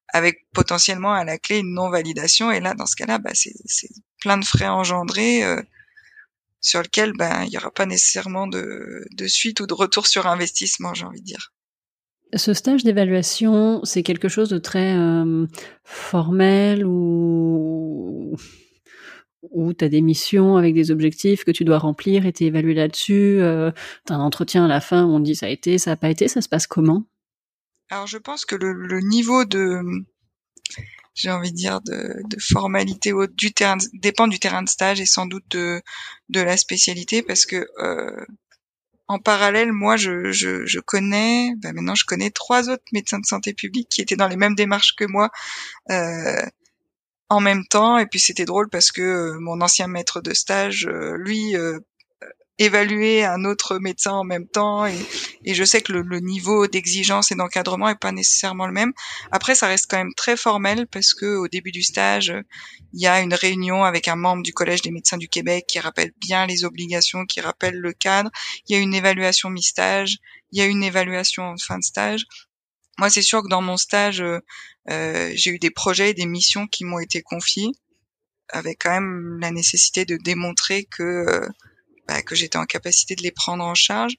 [0.10, 2.52] avec potentiellement à la clé une non-validation.
[2.52, 3.54] Et là, dans ce cas-là, bah, c'est,
[4.22, 5.62] plein de frais engendrés euh,
[6.62, 10.28] sur lesquels bah, il n'y aura pas nécessairement de, de suite ou de retour sur
[10.28, 11.54] investissement, j'ai envie de dire.
[12.34, 15.46] Ce stage d'évaluation, c'est quelque chose de très euh,
[15.84, 18.36] formel ou
[19.52, 22.74] où tu as des missions avec des objectifs que tu dois remplir et t'es évalué
[22.74, 23.38] là-dessus.
[23.40, 23.72] Euh,
[24.06, 25.98] tu as un entretien à la fin où on dit ça a été, ça n'a
[25.98, 27.04] pas été, ça se passe comment?
[27.90, 29.82] Alors je pense que le, niveau de,
[31.14, 35.06] j'ai envie de dire, de, de formalité du terrain, dépend du terrain de stage et
[35.06, 35.82] sans doute de,
[36.30, 38.26] de la spécialité parce que euh,
[39.08, 43.26] en parallèle, moi, je, je, je connais, ben maintenant, je connais trois autres médecins de
[43.26, 45.30] santé publique qui étaient dans les mêmes démarches que moi
[45.92, 46.42] euh,
[47.30, 47.98] en même temps.
[47.98, 51.80] Et puis, c'était drôle parce que euh, mon ancien maître de stage, euh, lui, euh,
[52.58, 54.98] évaluer un autre médecin en même temps et,
[55.44, 58.94] et je sais que le, le niveau d'exigence et d'encadrement est pas nécessairement le même.
[59.32, 62.34] Après, ça reste quand même très formel parce que au début du stage,
[62.94, 65.80] il y a une réunion avec un membre du Collège des médecins du Québec qui
[65.80, 68.32] rappelle bien les obligations, qui rappelle le cadre.
[68.68, 70.18] Il y a une évaluation mi-stage,
[70.52, 72.26] il y a une évaluation en fin de stage.
[72.98, 74.24] Moi, c'est sûr que dans mon stage,
[74.90, 77.72] euh, j'ai eu des projets et des missions qui m'ont été confiés
[78.50, 81.48] avec quand même la nécessité de démontrer que euh,
[82.08, 84.14] bah, que j'étais en capacité de les prendre en charge,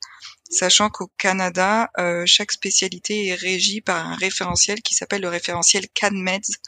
[0.51, 5.87] sachant qu'au Canada, euh, chaque spécialité est régie par un référentiel qui s'appelle le référentiel
[5.94, 6.59] CanMeds.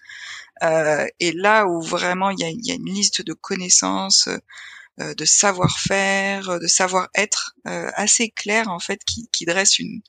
[0.62, 4.28] Euh, et là où vraiment il y a, y a, une liste de connaissances,
[5.00, 10.00] euh, de savoir-faire, de savoir-être euh, assez claire en fait, qui, qui dresse une,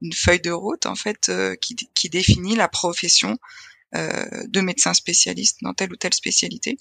[0.00, 3.38] une, feuille de route en fait, euh, qui, qui, définit la profession
[3.94, 6.78] de médecin spécialiste dans telle ou telle spécialité.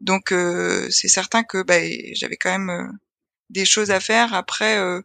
[0.00, 1.80] Donc euh, c'est certain que bah,
[2.14, 2.86] j'avais quand même euh,
[3.50, 4.34] des choses à faire.
[4.34, 5.00] Après, euh,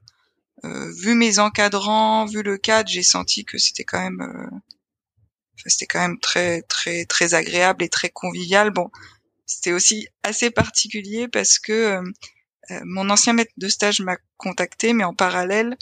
[0.64, 4.62] vu mes encadrants, vu le cadre, j'ai senti que c'était quand même
[5.66, 8.72] c'était quand même très très très agréable et très convivial.
[8.72, 8.92] Bon,
[9.46, 12.02] c'était aussi assez particulier parce que
[12.84, 15.78] mon ancien maître de stage m'a contacté, mais en parallèle,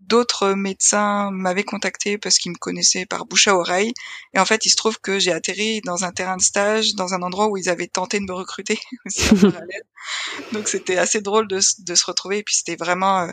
[0.00, 3.92] d'autres médecins m'avaient contacté parce qu'ils me connaissaient par bouche à oreille.
[4.34, 7.14] Et en fait, il se trouve que j'ai atterri dans un terrain de stage, dans
[7.14, 8.78] un endroit où ils avaient tenté de me recruter.
[10.52, 12.38] Donc c'était assez drôle de, de, se retrouver.
[12.38, 13.30] Et puis c'était vraiment, euh,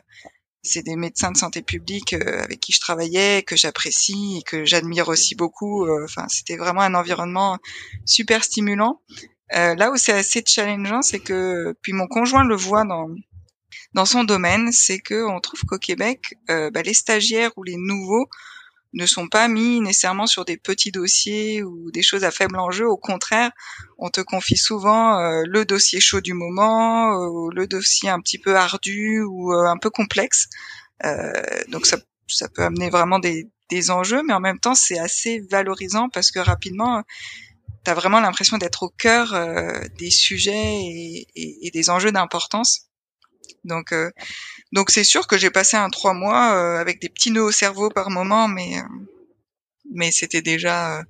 [0.64, 4.66] c'est des médecins de santé publique euh, avec qui je travaillais, que j'apprécie et que
[4.66, 5.86] j'admire aussi beaucoup.
[5.86, 7.58] Euh, enfin, c'était vraiment un environnement
[8.06, 9.02] super stimulant.
[9.52, 13.08] là où c'est assez challengeant, c'est que puis mon conjoint le voit dans
[13.96, 17.78] dans son domaine, c'est que on trouve qu'au Québec, euh, bah, les stagiaires ou les
[17.78, 18.28] nouveaux
[18.94, 22.88] ne sont pas mis nécessairement sur des petits dossiers ou des choses à faible enjeu.
[22.88, 23.52] Au contraire,
[23.98, 28.38] on te confie souvent euh, le dossier chaud du moment, euh, le dossier un petit
[28.38, 30.48] peu ardu ou un peu complexe.
[31.70, 35.42] donc ça, ça peut amener vraiment des, des enjeux, mais en même temps c'est assez
[35.52, 37.04] valorisant parce que rapidement,
[37.84, 39.36] tu as vraiment l'impression d'être au cœur
[39.98, 42.88] des sujets et, et, et des enjeux d'importance.
[43.66, 44.12] Donc, euh,
[44.72, 47.52] donc c'est sûr que j'ai passé un trois mois euh, avec des petits nœuds au
[47.52, 48.84] cerveau par moment, mais euh,
[49.92, 51.04] mais c'était déjà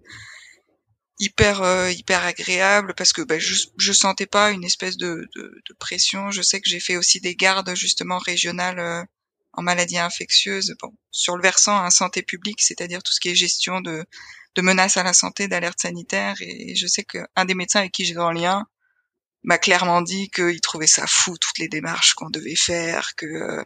[1.19, 5.73] hyper hyper agréable parce que ben, je je sentais pas une espèce de, de, de
[5.79, 6.31] pression.
[6.31, 9.07] Je sais que j'ai fait aussi des gardes justement régionales
[9.53, 10.75] en maladies infectieuses.
[10.81, 14.05] Bon, sur le versant un santé publique, c'est-à-dire tout ce qui est gestion de
[14.55, 16.35] de menaces à la santé, d'alerte sanitaire.
[16.41, 18.65] Et je sais qu'un des médecins avec qui j'ai en lien
[19.45, 23.63] m'a clairement dit qu'il trouvait ça fou toutes les démarches qu'on devait faire, que euh,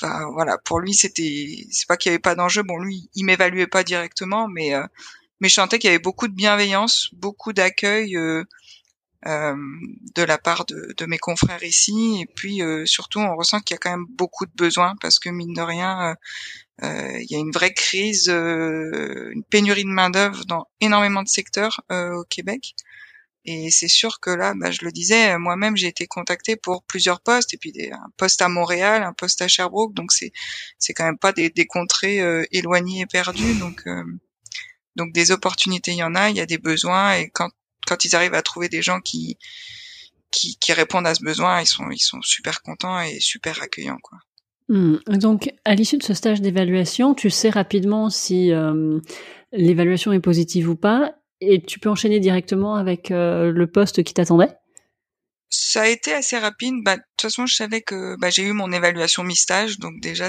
[0.00, 3.24] enfin voilà, pour lui c'était c'est pas qu'il y avait pas d'enjeu, bon lui il
[3.24, 4.86] m'évaluait pas directement mais euh,
[5.40, 8.44] mais je sentais qu'il y avait beaucoup de bienveillance, beaucoup d'accueil euh,
[9.26, 9.56] euh,
[10.16, 12.20] de la part de, de, mes confrères ici.
[12.22, 15.30] Et puis surtout, on ressent qu'il y a quand même beaucoup de besoins parce que
[15.30, 16.16] mine de rien,
[16.82, 21.82] il y a une vraie crise, une pénurie de main d'œuvre dans énormément de secteurs
[21.90, 22.74] au Québec.
[23.44, 27.20] Et c'est sûr que là, bah, je le disais, moi-même, j'ai été contactée pour plusieurs
[27.20, 30.32] postes, et puis des, un poste à Montréal, un poste à Sherbrooke, donc c'est
[30.78, 32.20] c'est quand même pas des, des contrées
[32.52, 33.84] éloignées et perdues, donc
[34.96, 37.50] donc des opportunités, il y en a, il y a des besoins, et quand
[37.88, 39.38] quand ils arrivent à trouver des gens qui,
[40.30, 43.98] qui, qui répondent à ce besoin, ils sont, ils sont super contents et super accueillants,
[44.02, 44.18] quoi.
[44.68, 44.98] Hmm.
[45.06, 49.00] Donc, à l'issue de ce stage d'évaluation, tu sais rapidement si euh,
[49.50, 54.14] l'évaluation est positive ou pas, et tu peux enchaîner directement avec euh, le poste qui
[54.14, 54.52] t'attendait?
[55.50, 56.74] Ça a été assez rapide.
[56.84, 60.28] Bah, de toute façon, je savais que bah, j'ai eu mon évaluation mi-stage, donc déjà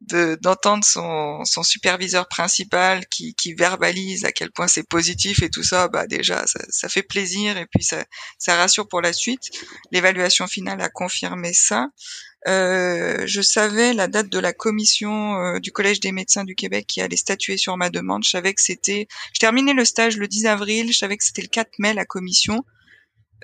[0.00, 5.64] d'entendre son, son superviseur principal qui, qui verbalise à quel point c'est positif et tout
[5.64, 8.04] ça, bah déjà ça, ça, fait plaisir et puis ça,
[8.38, 9.50] ça rassure pour la suite.
[9.90, 11.88] L'évaluation finale a confirmé ça.
[12.46, 16.86] Euh, je savais la date de la commission euh, du Collège des médecins du Québec
[16.86, 18.24] qui allait statuer sur ma demande.
[18.24, 19.08] Je savais que c'était.
[19.34, 20.92] Je terminais le stage le 10 avril.
[20.92, 22.64] Je savais que c'était le 4 mai la commission.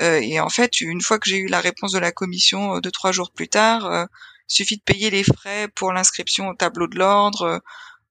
[0.00, 2.80] Euh, et en fait, une fois que j'ai eu la réponse de la commission euh,
[2.80, 4.08] deux trois jours plus tard,
[4.46, 7.62] suffit de payer les frais pour l'inscription au tableau de l'ordre,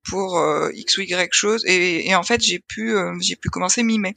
[0.09, 0.41] pour
[0.73, 4.13] x ou y chose, et, en fait j'ai pu j'ai pu commencer mi-mai.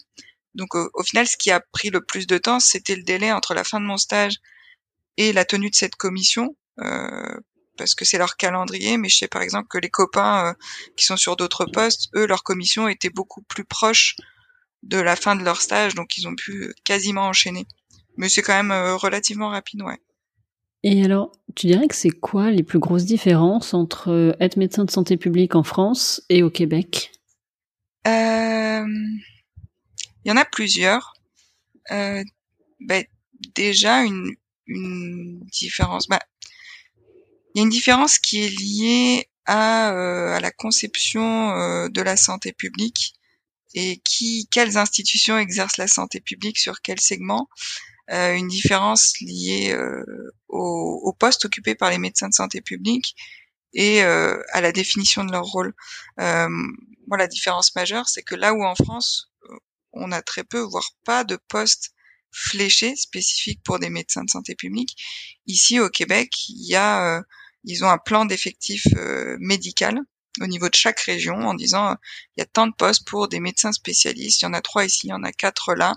[0.55, 3.55] Donc au, final, ce qui a pris le plus de temps, c'était le délai entre
[3.55, 4.37] la fin de mon stage
[5.17, 7.41] et la tenue de cette commission, euh,
[7.77, 8.97] parce que c'est leur calendrier.
[8.99, 10.55] Mais je sais par exemple que les copains
[10.97, 14.17] qui sont sur d'autres postes, eux, leur commission était beaucoup plus proche
[14.83, 17.67] de la fin de leur stage, donc ils ont pu quasiment enchaîner.
[18.17, 20.01] Mais c'est quand même relativement rapide, ouais.
[20.89, 24.85] Et alors, tu dirais que c'est quoi les plus grosses différences entre euh, être médecin
[24.85, 27.11] de santé publique en France et au Québec?
[28.07, 28.87] Euh,
[30.25, 31.15] Il y en a plusieurs.
[31.91, 32.23] Euh,
[32.79, 33.05] ben,
[33.57, 36.09] déjà, une, une différence.
[36.09, 36.19] Ben,
[37.55, 39.89] il y a une différence qui est liée à,
[40.35, 43.15] à la conception de la santé publique
[43.75, 47.49] et qui, quelles institutions exercent la santé publique sur quel segment.
[48.11, 50.05] Euh, une différence liée euh,
[50.49, 53.17] au, au, poste occupé par les médecins de santé publique
[53.75, 55.75] et euh, à la définition de leur rôle.
[56.19, 59.33] moi, la différence majeure, c'est que là où en France,
[59.93, 61.93] on a très peu, voire pas de postes
[62.31, 64.97] fléchés spécifiques pour des médecins de santé publique,
[65.47, 67.23] ici au Québec, il y a,
[67.65, 68.87] ils ont un plan d'effectifs
[69.39, 70.01] médical
[70.41, 71.97] au niveau de chaque région en disant
[72.37, 74.85] il y a tant de postes pour des médecins spécialistes, il y en a trois
[74.85, 75.95] ici, il y en a quatre là,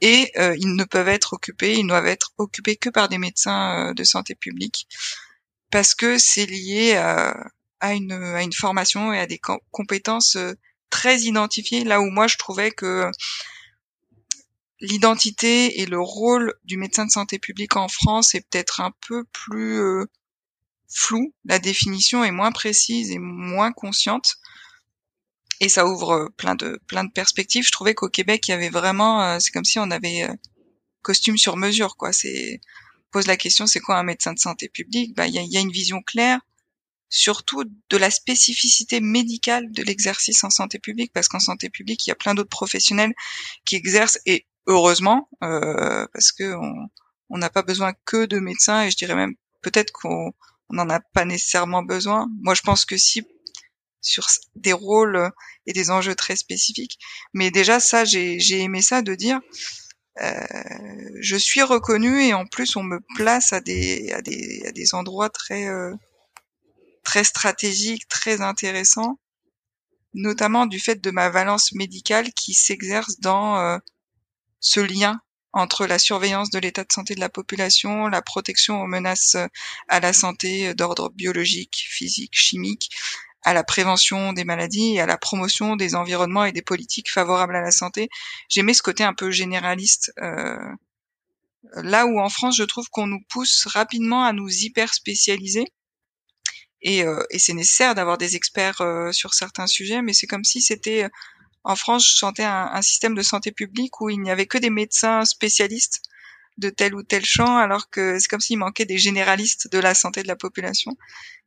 [0.00, 3.18] et euh, ils ne peuvent être occupés, ils ne doivent être occupés que par des
[3.18, 4.86] médecins euh, de santé publique
[5.70, 7.36] parce que c'est lié à,
[7.80, 10.54] à, une, à une formation et à des compétences euh,
[10.90, 11.84] très identifiées.
[11.84, 13.10] Là où moi je trouvais que
[14.80, 19.24] l'identité et le rôle du médecin de santé publique en France est peut-être un peu
[19.32, 20.06] plus
[20.88, 24.38] flou, la définition est moins précise et moins consciente
[25.60, 27.66] et ça ouvre euh, plein de plein de perspectives.
[27.66, 30.34] Je trouvais qu'au Québec, il y avait vraiment, euh, c'est comme si on avait euh,
[31.02, 32.12] costume sur mesure, quoi.
[32.12, 32.60] C'est
[33.10, 35.14] pose la question, c'est quoi un médecin de santé publique?
[35.16, 36.40] Bah, il y a, y a, une vision claire,
[37.08, 42.10] surtout de la spécificité médicale de l'exercice en santé publique, parce qu'en santé publique, il
[42.10, 43.14] y a plein d'autres professionnels
[43.64, 46.54] qui exercent et heureusement, euh, parce que
[47.30, 50.32] on n'a pas besoin que de médecins et je dirais même peut-être qu'on
[50.70, 52.28] n'en a pas nécessairement besoin.
[52.42, 53.26] Moi, je pense que si
[54.00, 55.30] sur des rôles
[55.66, 56.98] et des enjeux très spécifiques.
[57.34, 59.40] Mais déjà, ça, j'ai aimé ça de dire,
[60.20, 60.46] euh,
[61.20, 64.94] je suis reconnue et en plus, on me place à des, à des, à des
[64.94, 65.94] endroits très, euh,
[67.04, 69.18] très stratégiques, très intéressants,
[70.14, 73.78] notamment du fait de ma valence médicale qui s'exerce dans euh,
[74.60, 75.20] ce lien
[75.52, 79.36] entre la surveillance de l'état de santé de la population, la protection aux menaces
[79.88, 82.90] à la santé d'ordre biologique, physique, chimique,
[83.42, 87.56] à la prévention des maladies et à la promotion des environnements et des politiques favorables
[87.56, 88.08] à la santé.
[88.48, 90.12] J'aimais ce côté un peu généraliste.
[90.20, 90.58] Euh,
[91.74, 95.64] là où en France, je trouve qu'on nous pousse rapidement à nous hyper spécialiser.
[96.82, 100.44] Et, euh, et c'est nécessaire d'avoir des experts euh, sur certains sujets, mais c'est comme
[100.44, 101.08] si c'était
[101.64, 104.58] en France, je sentais un, un, système de santé publique où il n'y avait que
[104.58, 106.02] des médecins spécialistes
[106.58, 109.94] de tel ou tel champ, alors que c'est comme s'il manquait des généralistes de la
[109.94, 110.96] santé de la population.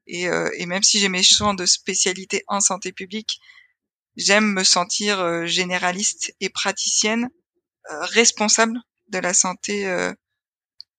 [0.07, 3.39] Et, euh, et même si j'ai mes champs de spécialité en santé publique,
[4.15, 7.29] j'aime me sentir euh, généraliste et praticienne
[7.91, 9.85] euh, responsable de la santé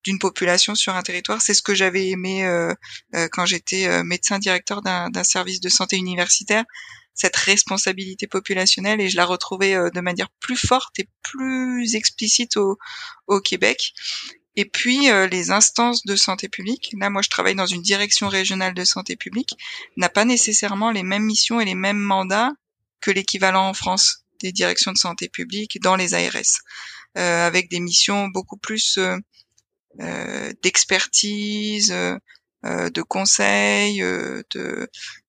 [0.04, 1.40] d'une population sur un territoire.
[1.40, 2.46] C'est ce que j'avais aimé
[3.30, 6.64] quand j'étais médecin directeur d'un service de santé universitaire.
[7.14, 12.78] Cette responsabilité populationnelle et je la retrouvais de manière plus forte et plus explicite au,
[13.26, 13.92] au Québec.
[14.56, 18.74] Et puis les instances de santé publique, là moi je travaille dans une direction régionale
[18.74, 19.54] de santé publique,
[19.96, 22.52] n'a pas nécessairement les mêmes missions et les mêmes mandats
[23.02, 26.62] que l'équivalent en France des directions de santé publique dans les ARS,
[27.18, 29.16] euh, avec des missions beaucoup plus euh,
[30.00, 32.16] euh d'expertise, euh,
[32.64, 34.88] euh, de conseil, de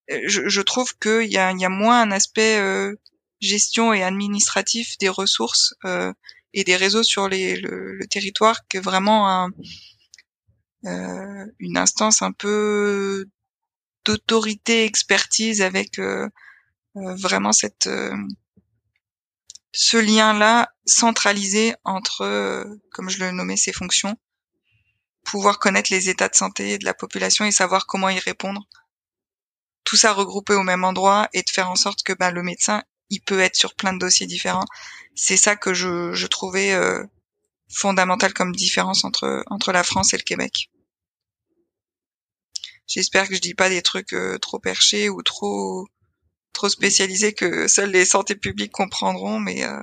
[0.10, 2.62] je, je trouve qu'il y a, y a moins un aspect
[3.42, 5.76] gestion et administratif des ressources
[6.54, 9.50] et des réseaux sur les, le, le territoire que vraiment un,
[11.60, 13.26] une instance un peu
[14.06, 16.28] d'autorité expertise avec euh,
[16.96, 17.88] vraiment cette
[19.74, 24.16] ce lien-là centralisé entre, euh, comme je le nommais, ces fonctions,
[25.24, 28.62] pouvoir connaître les états de santé de la population et savoir comment y répondre.
[29.94, 32.82] Tout ça regroupé au même endroit et de faire en sorte que ben, le médecin,
[33.12, 34.66] il peut être sur plein de dossiers différents.
[35.14, 37.04] C'est ça que je, je trouvais euh,
[37.72, 40.72] fondamental comme différence entre, entre la France et le Québec.
[42.88, 45.86] J'espère que je dis pas des trucs euh, trop perchés ou trop
[46.54, 49.80] trop spécialisé que seuls les santé publiques comprendront, mais euh,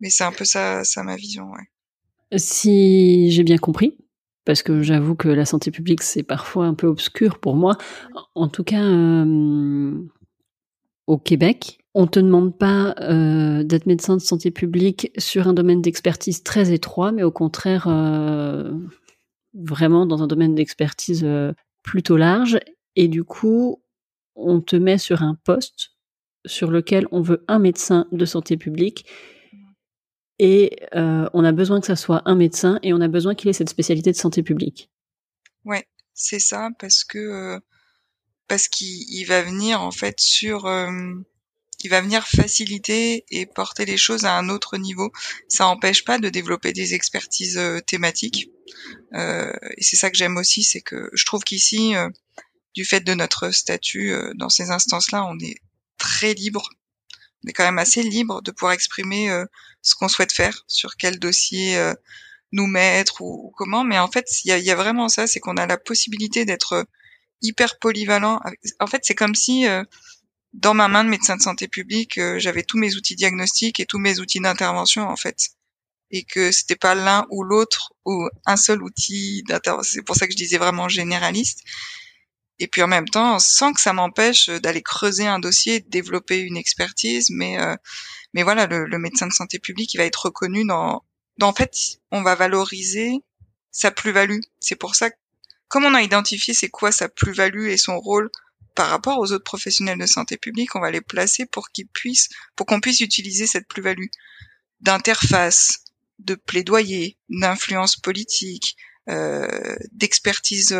[0.00, 1.48] mais c'est un peu ça, ça ma vision.
[1.52, 2.38] Ouais.
[2.40, 3.96] Si j'ai bien compris,
[4.44, 7.76] parce que j'avoue que la santé publique c'est parfois un peu obscur pour moi.
[8.34, 9.94] En tout cas, euh,
[11.06, 15.82] au Québec, on te demande pas euh, d'être médecin de santé publique sur un domaine
[15.82, 18.72] d'expertise très étroit, mais au contraire, euh,
[19.54, 21.52] vraiment dans un domaine d'expertise euh,
[21.82, 22.58] plutôt large.
[22.96, 23.82] Et du coup,
[24.34, 25.90] on te met sur un poste
[26.46, 29.04] sur lequel on veut un médecin de santé publique
[30.42, 33.48] et euh, on a besoin que ça soit un médecin et on a besoin qu'il
[33.48, 34.90] ait cette spécialité de santé publique.
[35.64, 37.60] Ouais, c'est ça parce que euh,
[38.48, 40.90] parce qu'il va venir en fait sur euh,
[41.84, 45.12] il va venir faciliter et porter les choses à un autre niveau.
[45.48, 48.50] Ça n'empêche pas de développer des expertises thématiques.
[49.12, 51.94] et c'est ça que j'aime aussi, c'est que je trouve qu'ici
[52.74, 55.56] du fait de notre statut euh, dans ces instances-là, on est
[55.98, 56.68] très libre.
[57.44, 59.44] On est quand même assez libre de pouvoir exprimer euh,
[59.82, 61.94] ce qu'on souhaite faire, sur quel dossier euh,
[62.52, 63.84] nous mettre ou, comment.
[63.84, 66.86] Mais en fait, il y a, vraiment ça, c'est qu'on a la possibilité d'être
[67.40, 68.40] hyper polyvalent.
[68.78, 69.66] En fait, c'est comme si
[70.52, 73.98] dans ma main de médecin de santé publique, j'avais tous mes outils diagnostiques et tous
[73.98, 75.48] mes outils d'intervention en fait,
[76.10, 79.90] et que c'était pas l'un ou l'autre ou un seul outil d'intervention.
[79.94, 81.64] C'est pour ça que je disais vraiment généraliste
[82.62, 86.38] et puis en même temps sans que ça m'empêche d'aller creuser un dossier, de développer
[86.38, 87.74] une expertise, mais euh,
[88.34, 91.04] mais voilà, le, médecin de santé publique, il va être reconnu dans,
[91.38, 91.74] dans en fait,
[92.10, 93.12] on va valoriser
[93.70, 94.40] sa plus-value.
[94.60, 95.16] C'est pour ça que,
[95.68, 98.30] comme on a identifié c'est quoi sa plus-value et son rôle
[98.74, 102.28] par rapport aux autres professionnels de santé publique, on va les placer pour qu'ils puissent,
[102.56, 104.08] pour qu'on puisse utiliser cette plus-value
[104.80, 105.84] d'interface,
[106.20, 108.76] de plaidoyer, d'influence politique,
[109.10, 110.76] euh, d'expertise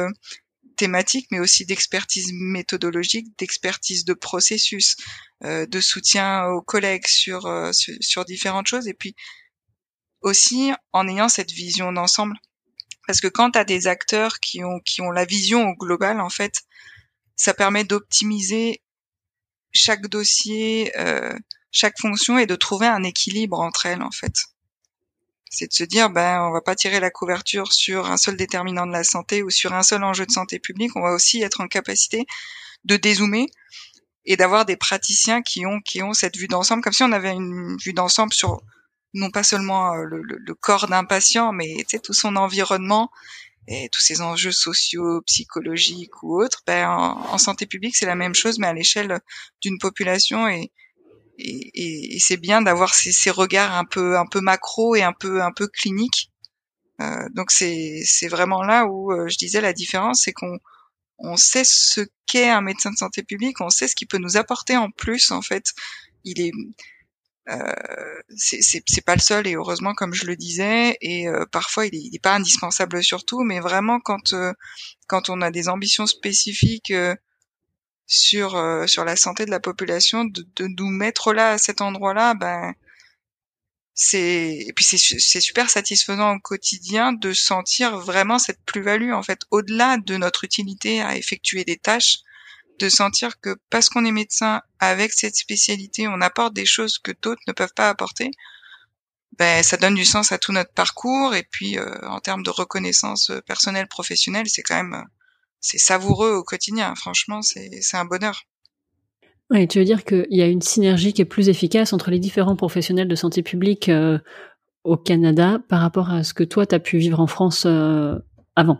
[0.76, 4.96] thématique, mais aussi d'expertise méthodologique, d'expertise de processus,
[5.44, 9.14] euh, de soutien aux collègues sur, euh, sur, différentes choses, et puis
[10.20, 12.36] aussi en ayant cette vision d'ensemble.
[13.06, 16.20] Parce que quand tu as des acteurs qui ont, qui ont la vision au global,
[16.20, 16.62] en fait,
[17.36, 18.82] ça permet d'optimiser
[19.72, 21.36] chaque dossier, euh,
[21.70, 24.34] chaque fonction et de trouver un équilibre entre elles, en fait
[25.52, 28.86] c'est de se dire ben on va pas tirer la couverture sur un seul déterminant
[28.86, 31.60] de la santé ou sur un seul enjeu de santé publique, on va aussi être
[31.60, 32.26] en capacité
[32.84, 33.46] de dézoomer
[34.24, 37.32] et d'avoir des praticiens qui ont qui ont cette vue d'ensemble comme si on avait
[37.32, 38.62] une vue d'ensemble sur
[39.14, 43.10] non pas seulement euh, le, corps d'un patient mais tout son environnement
[43.68, 48.34] et tous ces enjeux sociaux, psychologiques ou autres, ben, en santé publique, c'est la même
[48.34, 49.20] chose, mais à l'échelle
[49.60, 50.48] d'une population.
[50.48, 50.72] Et,
[51.38, 55.12] et, et, c'est bien d'avoir ces, ces, regards un peu un peu macro et un
[55.12, 56.30] peu un peu cliniques.
[57.00, 60.58] Euh, donc c'est c'est vraiment là où euh, je disais la différence, c'est qu'on
[61.18, 64.36] on sait ce qu'est un médecin de santé publique, on sait ce qu'il peut nous
[64.36, 65.72] apporter en plus en fait.
[66.24, 66.52] Il est
[67.48, 67.72] euh,
[68.36, 71.98] c'est pas le seul et heureusement comme je le disais et euh, parfois il est,
[71.98, 74.52] il est, pas indispensable surtout mais vraiment quand euh,
[75.08, 77.16] quand on a des ambitions spécifiques euh,
[78.12, 81.80] sur euh, sur la santé de la population, de, de nous mettre là à cet
[81.80, 82.74] endroit-là, ben
[83.94, 89.40] c'est et puis c'est super satisfaisant au quotidien de sentir vraiment cette plus-value en fait.
[89.50, 92.18] Au-delà de notre utilité à effectuer des tâches
[92.78, 97.12] de sentir que parce qu'on est médecin avec cette spécialité on apporte des choses que
[97.22, 98.30] d'autres ne peuvent pas apporter
[99.38, 101.34] ben ça donne du sens à tout notre parcours.
[101.34, 105.04] Et puis euh, en termes de reconnaissance euh, personnelle professionnelle c'est quand même
[105.62, 106.94] c'est savoureux au quotidien.
[106.94, 108.42] Franchement, c'est un bonheur.
[109.50, 112.18] Oui, tu veux dire qu'il y a une synergie qui est plus efficace entre les
[112.18, 114.18] différents professionnels de santé publique euh,
[114.82, 118.14] au Canada par rapport à ce que toi, tu as pu vivre en France euh,
[118.56, 118.78] avant?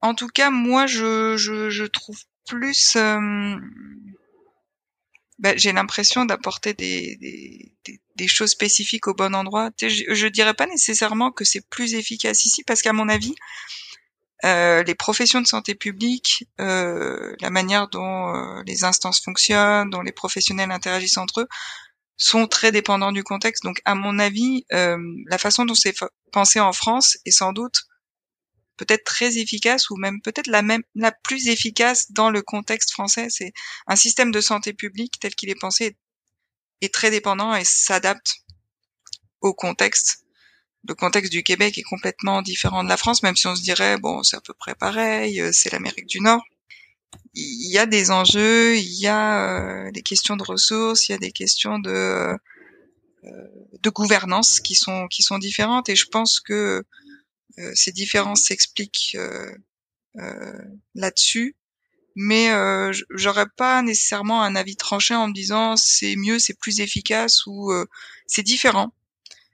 [0.00, 2.18] En tout cas, moi, je, je, je trouve
[2.48, 2.96] plus...
[2.96, 3.56] Euh,
[5.38, 9.70] ben, j'ai l'impression d'apporter des, des, des, choses spécifiques au bon endroit.
[9.80, 13.34] je, je dirais pas nécessairement que c'est plus efficace ici, parce qu'à mon avis,
[14.44, 20.02] euh, les professions de santé publique, euh, la manière dont euh, les instances fonctionnent, dont
[20.02, 21.48] les professionnels interagissent entre eux,
[22.16, 23.62] sont très dépendants du contexte.
[23.64, 25.94] Donc, à mon avis, euh, la façon dont c'est
[26.32, 27.84] pensé en France est sans doute
[28.76, 33.28] peut-être très efficace ou même peut-être la même la plus efficace dans le contexte français.
[33.28, 33.52] C'est
[33.86, 35.96] un système de santé publique tel qu'il est pensé
[36.80, 38.32] est très dépendant et s'adapte
[39.40, 40.21] au contexte
[40.88, 43.98] le contexte du Québec est complètement différent de la France, même si on se dirait
[43.98, 46.42] bon c'est à peu près pareil, euh, c'est l'Amérique du Nord.
[47.34, 51.14] Il y a des enjeux, il y a euh, des questions de ressources, il y
[51.14, 51.90] a des questions de
[53.24, 53.48] euh,
[53.80, 56.84] de gouvernance qui sont qui sont différentes et je pense que
[57.74, 59.16] ces différences s'expliquent
[60.94, 61.54] là-dessus.
[62.16, 62.50] Mais
[63.10, 67.70] j'aurais pas nécessairement un avis tranché en me disant c'est mieux, c'est plus efficace ou
[68.26, 68.92] c'est différent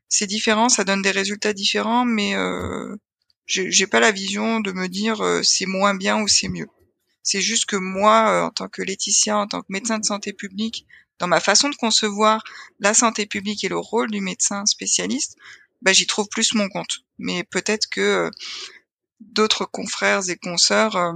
[0.08, 2.96] c'est différent, ça donne des résultats différents, mais euh,
[3.46, 6.68] j'ai pas la vision de me dire euh, c'est moins bien ou c'est mieux.
[7.22, 10.32] C'est juste que moi, euh, en tant que Laetitia, en tant que médecin de santé
[10.32, 10.86] publique,
[11.18, 12.42] dans ma façon de concevoir
[12.78, 15.36] la santé publique et le rôle du médecin spécialiste,
[15.82, 17.00] bah, j'y trouve plus mon compte.
[17.18, 18.30] Mais peut-être que euh,
[19.20, 21.14] d'autres confrères et consoeurs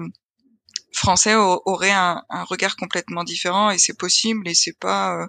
[0.92, 5.28] français auraient un, un, regard complètement différent et c'est possible et c'est pas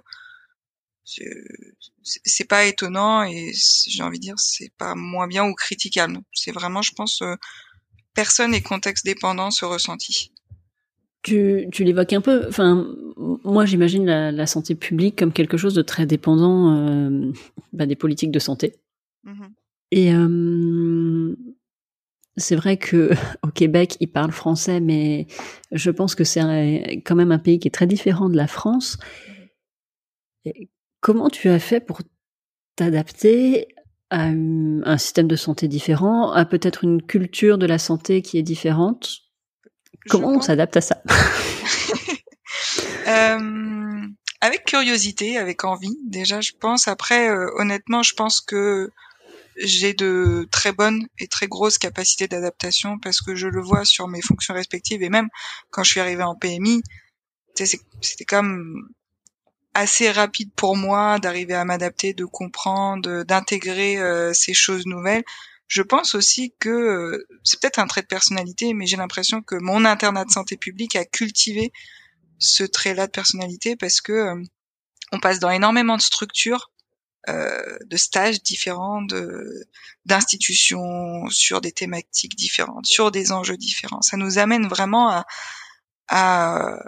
[1.04, 3.52] c'est pas étonnant et
[3.86, 6.18] j'ai envie de dire c'est pas moins bien ou critiquable.
[6.32, 7.34] C'est vraiment, je pense, euh,
[8.14, 10.32] personne et contexte dépendant se ressenti.
[11.22, 12.46] Tu, tu l'évoques un peu.
[12.48, 12.86] Enfin,
[13.44, 17.32] moi, j'imagine la, la, santé publique comme quelque chose de très dépendant euh,
[17.72, 18.76] bah, des politiques de santé.
[19.24, 19.46] Mmh
[19.90, 21.36] et euh,
[22.36, 23.10] c'est vrai que
[23.42, 25.28] au Québec, ils parlent français, mais
[25.70, 26.40] je pense que c'est
[27.04, 28.98] quand même un pays qui est très différent de la France.
[30.44, 30.68] Et
[31.04, 32.00] Comment tu as fait pour
[32.76, 33.68] t'adapter
[34.08, 38.42] à un système de santé différent, à peut-être une culture de la santé qui est
[38.42, 39.18] différente?
[40.08, 41.02] Comment on s'adapte à ça?
[43.06, 44.00] Euh,
[44.40, 45.98] Avec curiosité, avec envie.
[46.06, 46.88] Déjà, je pense.
[46.88, 48.90] Après, euh, honnêtement, je pense que
[49.58, 54.08] j'ai de très bonnes et très grosses capacités d'adaptation parce que je le vois sur
[54.08, 55.28] mes fonctions respectives et même
[55.70, 56.82] quand je suis arrivée en PMI,
[57.54, 58.88] c'était comme
[59.74, 65.24] assez rapide pour moi d'arriver à m'adapter, de comprendre, d'intégrer euh, ces choses nouvelles.
[65.66, 69.56] Je pense aussi que euh, c'est peut-être un trait de personnalité, mais j'ai l'impression que
[69.56, 71.72] mon internat de santé publique a cultivé
[72.38, 74.42] ce trait-là de personnalité parce que euh,
[75.12, 76.70] on passe dans énormément de structures,
[77.26, 79.00] de stages différents,
[80.04, 84.02] d'institutions sur des thématiques différentes, sur des enjeux différents.
[84.02, 85.24] Ça nous amène vraiment à,
[86.08, 86.78] à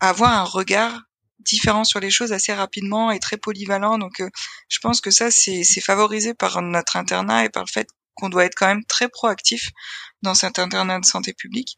[0.00, 1.06] avoir un regard
[1.46, 3.98] différent sur les choses assez rapidement et très polyvalent.
[3.98, 4.28] Donc, euh,
[4.68, 8.44] je pense que ça, c'est favorisé par notre internat et par le fait qu'on doit
[8.46, 9.70] être quand même très proactif
[10.22, 11.76] dans cet internat de santé publique.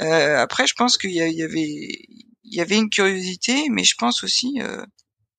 [0.00, 1.88] Euh, après, je pense qu'il y, y, avait
[2.50, 4.84] il y avait une curiosité, mais je pense aussi euh,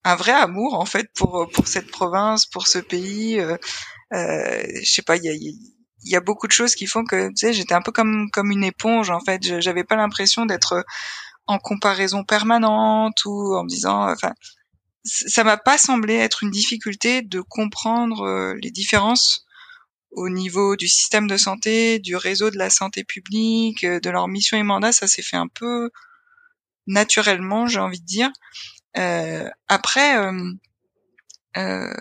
[0.03, 3.39] un vrai amour en fait pour pour cette province, pour ce pays.
[3.39, 3.57] Euh,
[4.13, 7.03] euh, je sais pas, il y a, il y a beaucoup de choses qui font
[7.03, 9.61] que tu sais, j'étais un peu comme comme une éponge en fait.
[9.61, 10.83] J'avais pas l'impression d'être
[11.49, 14.33] en comparaison permanente ou en me disant, enfin,
[15.03, 19.45] ça m'a pas semblé être une difficulté de comprendre euh, les différences
[20.11, 24.27] au niveau du système de santé, du réseau de la santé publique, euh, de leur
[24.27, 24.91] mission et mandat.
[24.91, 25.89] Ça s'est fait un peu
[26.85, 28.29] naturellement, j'ai envie de dire.
[28.97, 30.51] Euh, après, euh,
[31.57, 31.93] euh,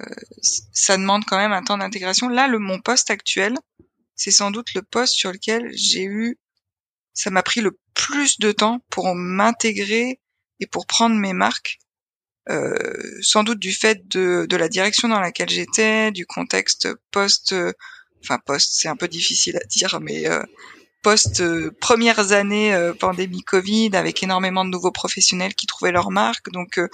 [0.43, 2.29] ça demande quand même un temps d'intégration.
[2.29, 3.55] Là, le mon poste actuel,
[4.15, 6.39] c'est sans doute le poste sur lequel j'ai eu
[7.19, 10.21] ça m'a pris le plus de temps pour m'intégrer
[10.61, 11.79] et pour prendre mes marques.
[12.49, 12.75] Euh,
[13.21, 17.55] sans doute du fait de, la direction dans laquelle j'étais, du contexte post,
[18.25, 20.43] enfin post, c'est un peu difficile à dire, mais euh,
[21.03, 26.11] post euh, premières années euh, pandémie Covid, avec énormément de nouveaux professionnels qui trouvaient leur
[26.11, 26.89] marque, donc euh,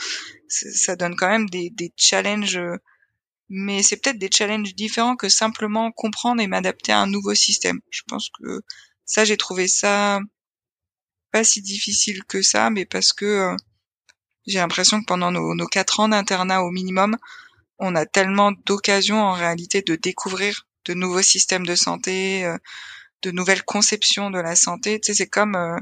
[0.49, 2.61] ça donne quand même des, des challenges,
[3.49, 7.81] mais c'est peut-être des challenges différents que simplement comprendre et m'adapter à un nouveau système.
[7.91, 8.61] Je pense que
[9.05, 10.21] ça, j'ai trouvé ça
[11.35, 13.57] pas si difficile que ça, mais parce que euh,
[14.47, 17.17] j'ai l'impression que pendant nos, quatre ans d'internat au minimum,
[17.81, 22.57] on a tellement d'occasions en réalité de découvrir de nouveaux systèmes de santé, euh,
[23.23, 25.01] de nouvelles conceptions de la santé.
[25.01, 25.77] Tu sais, c'est comme euh,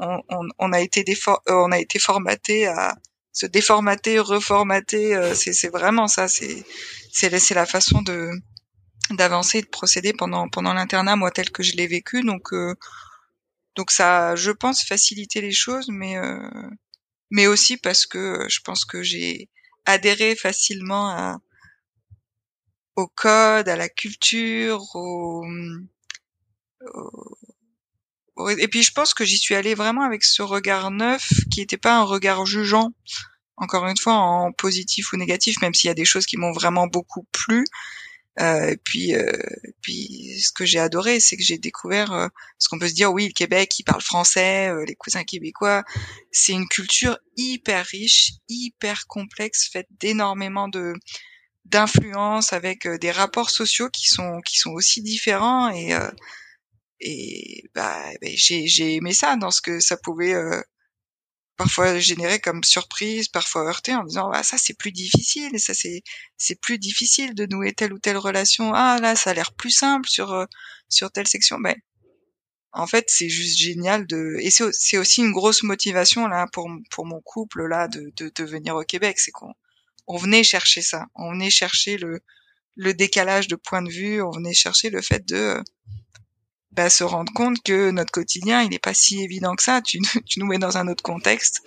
[0.00, 1.04] on, on, a été
[1.46, 2.96] on a été formaté à
[3.32, 5.32] se déformater, reformater.
[5.36, 6.26] c'est vraiment ça.
[6.26, 6.64] C'est
[7.12, 8.30] c'est la façon de
[9.10, 12.52] d'avancer et de procéder pendant pendant l'internat moi tel que je l'ai vécu donc
[13.76, 16.16] donc ça je pense faciliter les choses mais
[17.30, 19.48] mais aussi parce que je pense que j'ai
[19.84, 21.38] adhéré facilement à
[22.96, 25.44] au code, à la culture, au,
[28.58, 31.78] et puis je pense que j'y suis allée vraiment avec ce regard neuf qui n'était
[31.78, 32.92] pas un regard jugeant,
[33.56, 36.52] encore une fois en positif ou négatif, même s'il y a des choses qui m'ont
[36.52, 37.64] vraiment beaucoup plu.
[38.40, 39.32] Euh, puis, euh,
[39.82, 42.28] puis ce que j'ai adoré, c'est que j'ai découvert euh,
[42.58, 43.12] ce qu'on peut se dire.
[43.12, 45.84] Oui, le Québec, il parle français, euh, les cousins québécois.
[46.32, 50.94] C'est une culture hyper riche, hyper complexe, faite d'énormément de
[51.64, 55.92] d'influences, avec des rapports sociaux qui sont qui sont aussi différents et
[57.00, 60.60] et bah, bah j'ai aimé ça dans ce que ça pouvait euh,
[61.56, 66.02] parfois générer comme surprise, parfois heurter en disant ah, ça c'est plus difficile, ça c'est
[66.36, 68.72] c'est plus difficile de nouer telle ou telle relation.
[68.74, 70.46] Ah là ça a l'air plus simple sur euh,
[70.88, 71.58] sur telle section.
[71.58, 71.76] Ben
[72.72, 76.70] en fait c'est juste génial de et c'est c'est aussi une grosse motivation là pour
[76.90, 79.52] pour mon couple là de de, de venir au Québec, c'est qu'on
[80.06, 82.20] on venait chercher ça, on venait chercher le
[82.76, 85.62] le décalage de point de vue, on venait chercher le fait de
[86.76, 89.80] bah, se rendre compte que notre quotidien, il n'est pas si évident que ça.
[89.80, 89.98] Tu,
[90.36, 91.62] nous mets dans un autre contexte.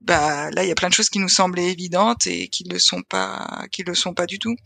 [0.00, 2.78] Bah là, il y a plein de choses qui nous semblaient évidentes et qui le
[2.78, 4.56] sont pas, qui le sont pas du tout.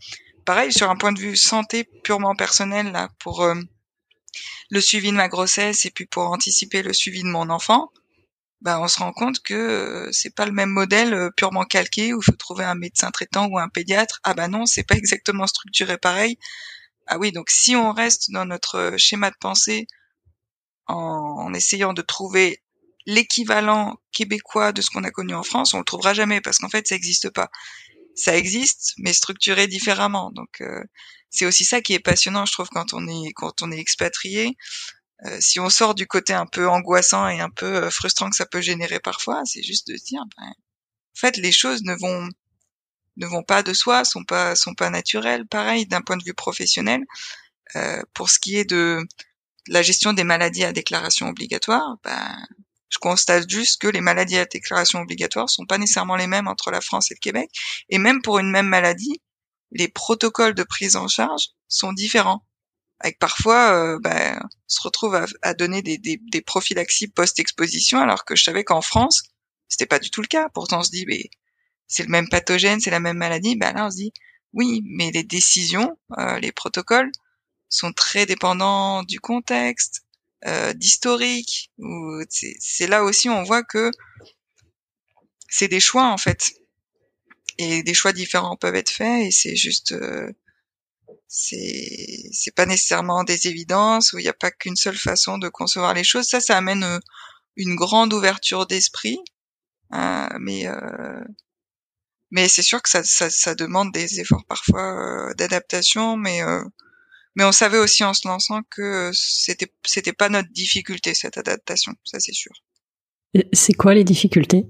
[0.45, 3.55] Pareil sur un point de vue santé purement personnel là, pour euh,
[4.69, 7.91] le suivi de ma grossesse et puis pour anticiper le suivi de mon enfant,
[8.61, 12.13] bah on se rend compte que euh, c'est pas le même modèle euh, purement calqué
[12.13, 14.21] où il faut trouver un médecin traitant ou un pédiatre.
[14.23, 16.37] Ah bah non, c'est pas exactement structuré pareil.
[17.07, 19.87] Ah oui, donc si on reste dans notre schéma de pensée
[20.87, 22.63] en, essayant de trouver
[23.05, 26.69] l'équivalent québécois de ce qu'on a connu en France, on le trouvera jamais parce qu'en
[26.69, 27.49] fait ça n'existe pas.
[28.15, 30.31] Ça existe, mais structuré différemment.
[30.31, 30.83] Donc euh,
[31.29, 34.55] c'est aussi ça qui est passionnant, je trouve, quand on est quand on est expatrié.
[35.25, 38.35] Euh, si on sort du côté un peu angoissant et un peu euh, frustrant que
[38.35, 42.29] ça peut générer parfois, c'est juste de dire, ben, en fait, les choses ne vont
[43.17, 45.45] ne vont pas de soi, sont pas sont pas naturels.
[45.47, 47.01] Pareil d'un point de vue professionnel.
[47.75, 49.01] Euh, pour ce qui est de
[49.67, 52.37] la gestion des maladies à déclaration obligatoire, ben,
[52.89, 56.71] je constate juste que les maladies à déclaration obligatoire sont pas nécessairement les mêmes entre
[56.71, 57.49] la France et le Québec,
[57.89, 59.21] et même pour une même maladie,
[59.71, 62.45] les protocoles de prise en charge sont différents.
[62.99, 68.23] Avec parfois, euh, ben, on se retrouve à, donner des, des, des prophylaxies post-exposition, alors
[68.23, 69.23] que je savais qu'en France,
[69.67, 70.47] c'était pas du tout le cas.
[70.53, 71.29] Pourtant, on se dit, mais
[71.87, 74.13] c'est le même pathogène, c'est la même maladie, ben là on se dit
[74.53, 77.11] oui, mais les décisions, euh, les protocoles
[77.69, 80.05] sont très dépendants du contexte,
[80.45, 81.71] euh, d'historique.
[82.59, 83.91] C'est là aussi on voit que
[85.49, 86.53] c'est des choix en fait,
[87.57, 90.31] et des choix différents peuvent être faits et c'est juste euh,
[91.27, 95.93] c'est pas nécessairement des évidences où il n'y a pas qu'une seule façon de concevoir
[95.93, 96.27] les choses.
[96.27, 96.99] Ça, ça amène euh,
[97.57, 99.19] une grande ouverture d'esprit,
[99.91, 101.23] hein, mais euh,
[102.35, 106.61] mais c'est sûr que ça, ça, ça, demande des efforts parfois euh, d'adaptation, mais euh,
[107.35, 111.93] mais on savait aussi en se lançant que c'était c'était pas notre difficulté cette adaptation,
[112.03, 112.51] ça c'est sûr.
[113.53, 114.65] C'est quoi les difficultés?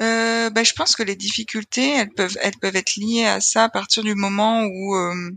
[0.00, 3.64] Euh, bah, je pense que les difficultés, elles peuvent elles peuvent être liées à ça
[3.64, 5.30] à partir du moment où euh,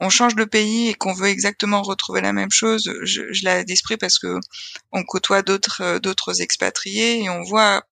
[0.00, 2.90] on change de pays et qu'on veut exactement retrouver la même chose.
[3.02, 4.38] Je, je l'ai d'esprit parce que
[4.92, 7.84] on côtoie d'autres d'autres expatriés et on voit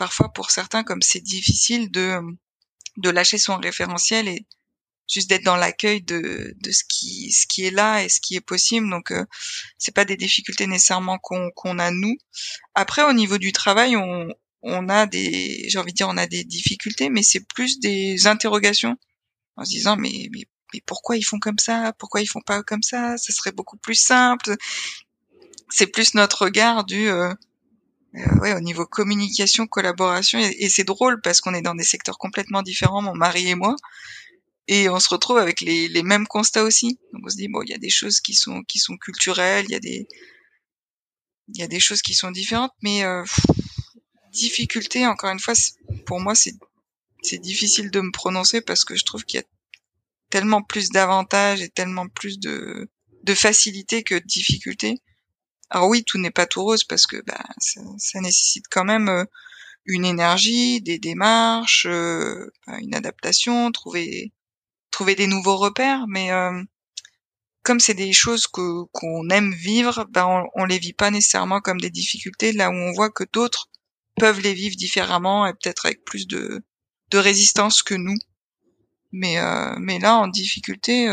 [0.00, 2.18] parfois pour certains, comme c'est difficile de,
[2.96, 4.46] de lâcher son référentiel et
[5.06, 8.34] juste d'être dans l'accueil de, de ce qui ce qui est là et ce qui
[8.34, 8.88] est possible.
[8.88, 9.26] Donc euh,
[9.76, 12.16] c'est pas des difficultés nécessairement qu'on qu'on a nous.
[12.74, 14.28] Après au niveau du travail on
[14.62, 18.26] on a des j'ai envie de dire on a des difficultés mais c'est plus des
[18.26, 18.96] interrogations
[19.56, 21.92] en se disant mais mais mais pourquoi ils font comme ça?
[21.98, 23.18] Pourquoi ils font pas comme ça?
[23.18, 24.56] Ça serait beaucoup plus simple.
[25.68, 27.34] C'est plus notre regard du euh,
[28.14, 32.62] ouais, au niveau communication, collaboration, et, c'est drôle parce qu'on est dans des secteurs complètement
[32.62, 33.76] différents, mon mari et moi,
[34.68, 36.98] et on se retrouve avec les, mêmes constats aussi.
[37.12, 39.66] Donc on se dit bon, il y a des choses qui sont qui sont culturelles,
[39.68, 40.08] il y a des
[41.54, 43.24] y a des choses qui sont différentes, mais euh,
[44.32, 45.54] difficulté, encore une fois,
[46.06, 46.54] pour moi c'est
[47.22, 49.46] c'est difficile de me prononcer parce que je trouve qu'il y a
[50.30, 52.88] tellement plus d'avantages et tellement plus de
[53.24, 55.02] de facilité que de difficulté
[55.70, 59.24] alors oui, tout n'est pas tout rose parce que bah, ça, nécessite quand même euh,
[59.86, 62.50] une énergie, des démarches, euh,
[62.80, 64.32] une adaptation, trouver
[64.90, 66.06] trouver des nouveaux repères.
[66.08, 66.62] Mais euh,
[67.62, 71.60] comme c'est des choses que qu'on aime vivre, ben on, on les vit pas nécessairement
[71.60, 73.68] comme des difficultés, là où on voit que d'autres
[74.16, 76.62] peuvent les vivre différemment et peut-être avec plus de
[77.12, 78.16] résistance que nous.
[79.12, 81.08] Mais euh, mais là en difficulté,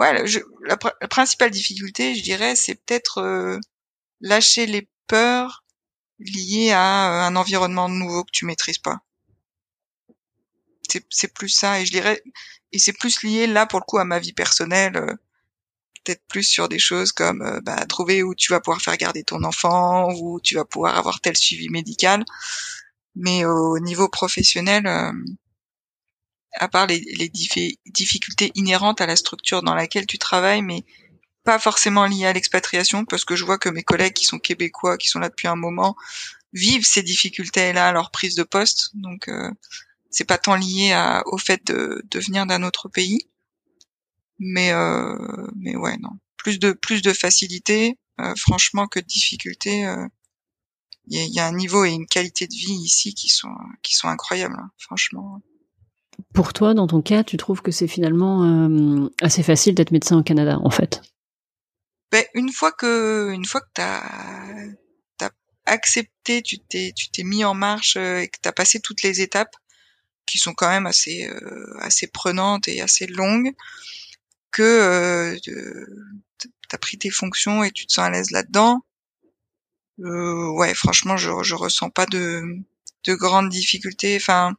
[0.00, 0.76] euh, ouais, la,
[1.08, 3.58] principale difficulté, je dirais, c'est peut-être euh,
[4.20, 5.64] lâcher les peurs
[6.18, 9.00] liées à euh, un environnement nouveau que tu maîtrises pas.
[11.10, 12.22] C'est plus ça, et je dirais,
[12.72, 15.14] et c'est plus lié là pour le coup à ma vie personnelle, euh,
[16.04, 19.44] peut-être plus sur des choses comme bah, trouver où tu vas pouvoir faire garder ton
[19.44, 22.24] enfant, où tu vas pouvoir avoir tel suivi médical.
[23.16, 24.86] Mais au niveau professionnel,
[26.52, 30.84] à part les, les difficultés inhérentes à la structure dans laquelle tu travailles, mais
[31.44, 34.98] pas forcément liées à l'expatriation, parce que je vois que mes collègues qui sont québécois,
[34.98, 35.96] qui sont là depuis un moment,
[36.52, 38.90] vivent ces difficultés-là à leur prise de poste.
[38.94, 39.50] Donc, euh,
[40.10, 43.28] c'est pas tant lié à, au fait de, de venir d'un autre pays,
[44.38, 45.16] mais euh,
[45.56, 49.86] mais ouais, non, plus de plus de facilité, euh, franchement, que de difficulté.
[51.06, 53.94] Il y, y, a un niveau et une qualité de vie ici qui sont qui
[53.94, 55.40] sont incroyables, hein, franchement.
[56.34, 60.18] Pour toi, dans ton cas, tu trouves que c'est finalement euh, assez facile d'être médecin
[60.18, 61.00] au Canada, en fait?
[62.10, 64.00] Ben, une fois que une fois que t'as
[65.20, 65.30] as
[65.66, 69.20] accepté, tu t'es tu t'es mis en marche euh, et que t'as passé toutes les
[69.20, 69.54] étapes
[70.26, 73.52] qui sont quand même assez euh, assez prenantes et assez longues,
[74.50, 75.36] que euh,
[76.68, 78.84] t'as pris tes fonctions et tu te sens à l'aise là-dedans.
[80.00, 82.42] Euh, ouais, franchement, je je ressens pas de
[83.06, 84.16] de grandes difficultés.
[84.16, 84.54] Enfin,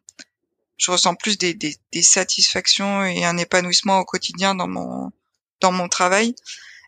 [0.80, 5.12] je ressens plus des, des, des, satisfactions et un épanouissement au quotidien dans mon
[5.60, 6.34] dans mon travail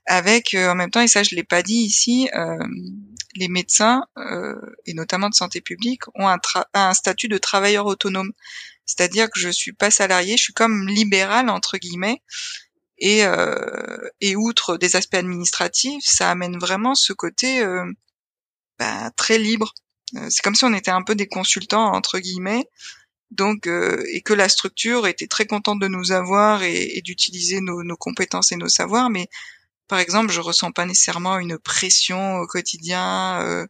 [0.05, 2.57] avec euh, en même temps et ça je l'ai pas dit ici euh,
[3.35, 6.39] les médecins euh, et notamment de santé publique ont un,
[6.73, 8.31] un statut de travailleur autonome.
[8.85, 12.21] C'est-à-dire que je suis pas salarié je suis comme libéral entre guillemets
[12.97, 17.63] et euh, et outre des aspects administratifs ça amène vraiment ce côté
[18.79, 19.73] bah, très libre.
[20.29, 22.65] C'est comme si on était un peu des consultants entre guillemets
[23.31, 27.83] donc euh, et que la structure était très contente de nous avoir et, d'utiliser nos,
[27.83, 29.09] nos, compétences et nos savoirs.
[29.09, 29.27] Mais
[29.87, 33.65] par exemple je ressens pas nécessairement une pression au quotidien euh,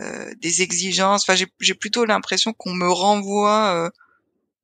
[0.00, 1.22] euh, des exigences.
[1.28, 3.90] Enfin j'ai plutôt l'impression qu'on me renvoie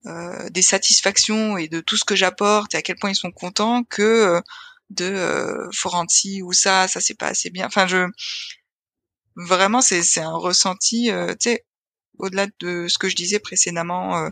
[0.06, 3.32] euh, des satisfactions et de tout ce que j'apporte et à quel point ils sont
[3.32, 4.40] contents que
[4.90, 7.66] de euh, Foranti ou ça ça c'est pas assez bien.
[7.66, 8.06] Enfin je
[9.36, 11.64] vraiment c'est c'est un ressenti tu sais
[12.18, 14.30] au-delà de ce que je disais précédemment, euh,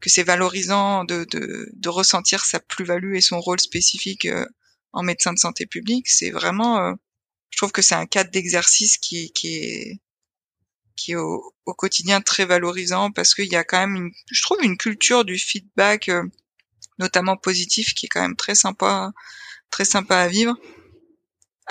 [0.00, 4.46] que c'est valorisant de, ressentir sa plus-value et son rôle spécifique euh,
[4.92, 6.92] en médecin de santé publique, c'est vraiment, euh,
[7.50, 9.32] je trouve que c'est un cadre d'exercice qui,
[11.08, 14.76] est au, quotidien très valorisant parce qu'il y a quand même, une, je trouve, une
[14.76, 16.10] culture du feedback,
[16.98, 19.12] notamment positif, qui est quand même très sympa,
[19.70, 20.56] très sympa à vivre.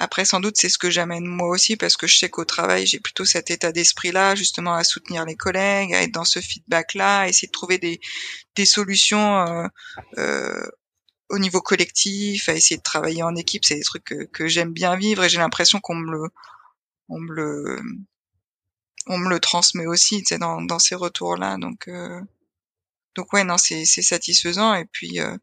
[0.01, 2.87] Après, sans doute, c'est ce que j'amène moi aussi parce que je sais qu'au travail,
[2.87, 7.19] j'ai plutôt cet état d'esprit-là, justement, à soutenir les collègues, à être dans ce feedback-là,
[7.19, 7.99] à essayer de trouver des,
[8.55, 9.67] des solutions euh,
[10.17, 10.65] euh,
[11.27, 13.65] au niveau collectif, à essayer de travailler en équipe.
[13.65, 16.29] C'est des trucs que, que j'aime bien vivre et j'ai l'impression qu'on me le,
[17.09, 17.81] on me le,
[19.07, 21.57] on me le transmet aussi, tu sais, dans, dans ces retours-là.
[21.57, 22.21] Donc, euh,
[23.15, 24.75] donc ouais, non, c'est, satisfaisant.
[24.75, 25.35] Et puis, euh,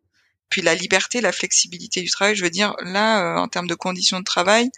[0.48, 3.74] puis la liberté, la flexibilité du travail, je veux dire, là, euh, en termes de
[3.74, 4.70] conditions de travail,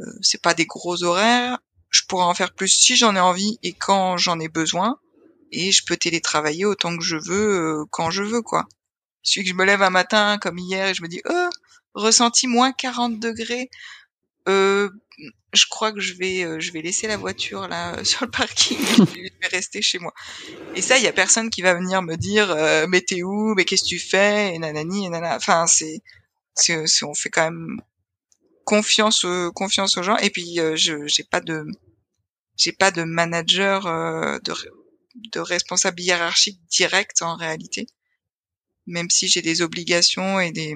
[0.00, 1.58] euh, c'est pas des gros horaires.
[1.90, 4.98] Je pourrais en faire plus si j'en ai envie et quand j'en ai besoin.
[5.52, 8.66] Et je peux télétravailler autant que je veux, euh, quand je veux, quoi.
[9.22, 11.48] Si que je me lève un matin comme hier et je me dis, oh,
[11.94, 13.70] ressenti moins 40 degrés,
[14.48, 14.90] euh,
[15.52, 18.78] je crois que je vais, euh, je vais laisser la voiture là sur le parking.
[18.78, 20.12] je vais rester chez moi.
[20.74, 23.54] Et ça, il y a personne qui va venir me dire, euh, mais t'es où,
[23.54, 25.36] mais qu'est-ce que tu fais, et nanani, et nanana.
[25.36, 26.02] Enfin, c'est,
[26.54, 27.80] c'est, on fait quand même
[28.64, 30.16] confiance, euh, confiance aux gens.
[30.18, 31.66] Et puis, euh, je, j'ai pas de,
[32.56, 33.84] j'ai pas de manager,
[34.40, 34.54] de,
[35.32, 37.86] de responsable hiérarchique direct en réalité.
[38.86, 40.74] Même si j'ai des obligations et des,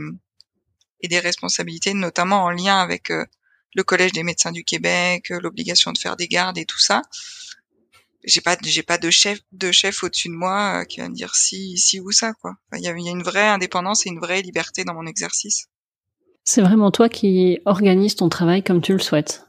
[1.00, 3.10] et des responsabilités, notamment en lien avec
[3.74, 7.02] le collège des médecins du Québec, euh, l'obligation de faire des gardes et tout ça.
[8.24, 11.14] J'ai pas, j'ai pas de chef, de chef au-dessus de moi euh, qui va me
[11.14, 12.56] dire si, si ou ça quoi.
[12.74, 15.68] Il y, a, y a une vraie indépendance et une vraie liberté dans mon exercice.
[16.44, 19.46] C'est vraiment toi qui organise ton travail comme tu le souhaites.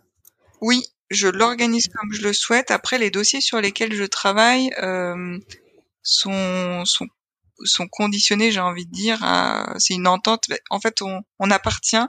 [0.62, 2.72] Oui, je l'organise comme je le souhaite.
[2.72, 5.38] Après, les dossiers sur lesquels je travaille euh,
[6.04, 7.08] sont, sont
[7.64, 9.20] sont conditionnés, j'ai envie de dire,
[9.78, 10.46] c'est une entente.
[10.70, 12.04] En fait, on, on appartient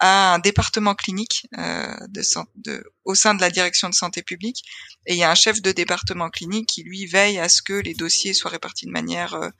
[0.00, 2.22] à un département clinique euh, de,
[2.56, 4.64] de, au sein de la direction de santé publique.
[5.06, 7.74] Et il y a un chef de département clinique qui, lui, veille à ce que
[7.74, 9.50] les dossiers soient répartis de manière euh,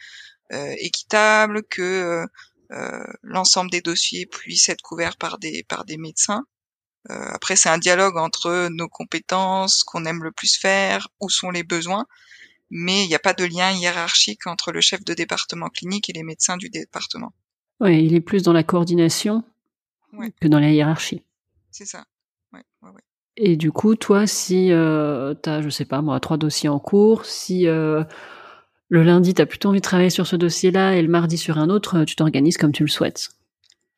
[0.53, 2.25] euh équitable, que
[3.23, 6.45] l'ensemble des dossiers puissent être couverts par des par des médecins.
[7.09, 11.65] après, c'est un dialogue entre nos compétences, qu'on aime le plus faire, où sont les
[11.65, 12.07] besoins,
[12.71, 16.13] mais il n'y a pas de lien hiérarchique entre le chef de département clinique et
[16.13, 17.33] les médecins du département.
[17.81, 19.43] Oui, il est plus dans la coordination
[20.41, 21.23] que dans la hiérarchie.
[21.71, 22.05] C'est ça.
[22.53, 23.03] Ouais, ouais, ouais.
[23.37, 26.79] Et du coup, toi, si euh, tu as, je sais pas moi, trois dossiers en
[26.79, 28.05] cours, si euh,
[28.89, 31.59] le lundi, tu as plutôt envie de travailler sur ce dossier-là et le mardi sur
[31.59, 33.31] un autre, tu t'organises comme tu le souhaites.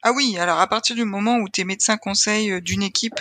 [0.03, 3.21] Ah oui, alors à partir du moment où tu es médecin conseil euh, d'une équipe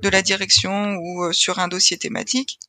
[0.00, 2.60] de la direction ou euh, sur un dossier thématique,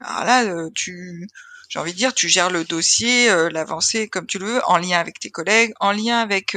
[0.00, 1.26] alors là, euh, tu,
[1.68, 4.98] j'ai envie de dire, tu gères le dossier, l'avancée comme tu le veux, en lien
[4.98, 6.56] avec tes collègues, en lien avec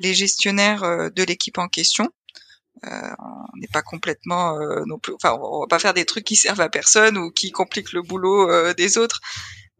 [0.00, 2.08] les gestionnaires de l'équipe en question.
[2.82, 6.60] on n'est pas complètement non plus, enfin, on va pas faire des trucs qui servent
[6.60, 9.20] à personne ou qui compliquent le boulot des autres.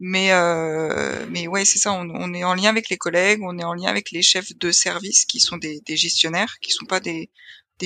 [0.05, 1.93] Mais euh, mais ouais, c'est ça.
[1.93, 4.71] On, est en lien avec les collègues, on est en lien avec les chefs de
[4.71, 7.29] service qui sont des, gestionnaires, qui sont pas des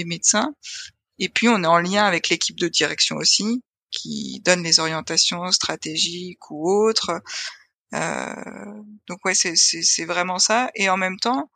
[0.05, 0.53] médecins.
[1.19, 3.61] Et puis on est en lien avec l'équipe de direction aussi,
[3.98, 7.22] qui donne les orientations stratégiques ou autres.
[7.93, 8.34] Euh,
[9.08, 10.70] donc ouais, c'est vraiment ça.
[10.76, 11.50] Et en même temps,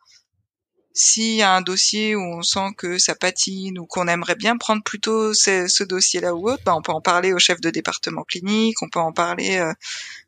[0.93, 4.57] s'il y a un dossier où on sent que ça patine ou qu'on aimerait bien
[4.57, 8.23] prendre plutôt ce, dossier-là ou autre, bah on peut en parler au chef de département
[8.23, 9.73] clinique, on peut en parler euh,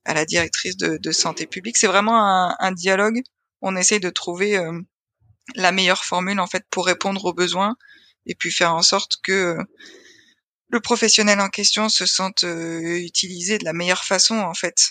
[0.06, 1.78] à la directrice de, santé publique.
[1.78, 3.22] C'est vraiment un, un, dialogue.
[3.62, 4.80] On essaye de trouver euh,
[5.56, 7.76] la meilleure formule en fait pour répondre aux besoins
[8.26, 9.58] et puis faire en sorte que
[10.74, 14.90] le professionnel en question se sente euh, utilisé de la meilleure façon en fait.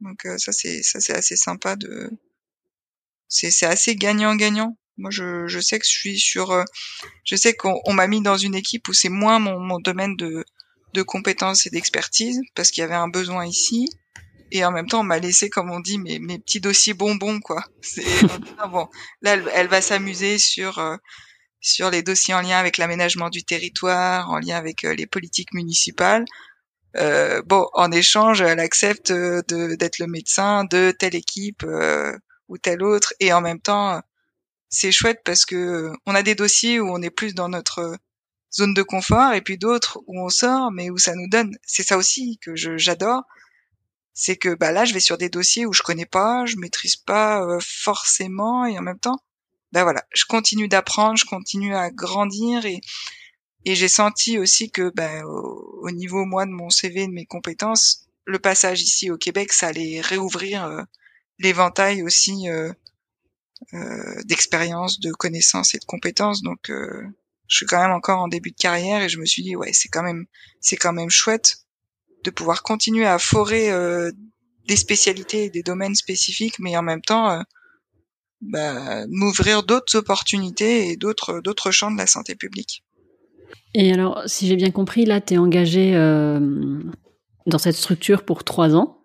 [0.00, 2.10] Donc ça c'est ça c'est assez sympa de
[3.30, 4.76] c'est assez gagnant-gagnant.
[4.98, 6.64] Moi, je, je, sais que je suis sur, euh,
[7.24, 10.44] je sais qu'on m'a mis dans une équipe où c'est moins mon, mon, domaine de,
[10.92, 13.88] de compétences et d'expertise parce qu'il y avait un besoin ici.
[14.50, 17.40] Et en même temps, on m'a laissé, comme on dit, mes, mes petits dossiers bonbons,
[17.40, 17.64] quoi.
[17.80, 18.02] C'est
[18.70, 18.88] bon.
[19.22, 20.96] Là, elle, elle va s'amuser sur euh,
[21.60, 25.52] sur les dossiers en lien avec l'aménagement du territoire, en lien avec euh, les politiques
[25.54, 26.24] municipales.
[26.96, 31.64] Euh, bon, en échange, elle accepte de d'être le médecin de telle équipe
[32.48, 33.14] ou tel autre.
[33.20, 34.00] Et en même temps
[34.70, 37.96] c'est chouette parce que on a des dossiers où on est plus dans notre
[38.52, 41.56] zone de confort et puis d'autres où on sort mais où ça nous donne.
[41.64, 43.24] C'est ça aussi que j'adore.
[44.14, 46.96] C'est que bah là je vais sur des dossiers où je connais pas je maîtrise
[46.96, 49.18] pas euh, forcément et en même temps
[49.72, 52.80] bah voilà je continue d'apprendre je continue à grandir et
[53.66, 58.06] et j'ai senti aussi que bah, au, niveau moi de mon CV de mes compétences
[58.24, 60.82] le passage ici au Québec ça allait réouvrir euh,
[61.40, 62.72] l'éventail aussi euh,
[63.74, 66.42] euh, d'expérience, de connaissances et de compétences.
[66.42, 67.02] Donc, euh,
[67.48, 69.72] je suis quand même encore en début de carrière et je me suis dit ouais,
[69.72, 70.26] c'est quand même
[70.60, 71.56] c'est quand même chouette
[72.22, 73.70] de pouvoir continuer à forer
[74.68, 77.42] des spécialités et des domaines spécifiques, mais en même temps
[78.40, 82.84] bah, m'ouvrir d'autres opportunités et d'autres d'autres champs de la santé publique.
[83.74, 86.80] Et alors, si j'ai bien compris, là, tu es engagé euh,
[87.46, 88.96] dans cette structure pour trois ans.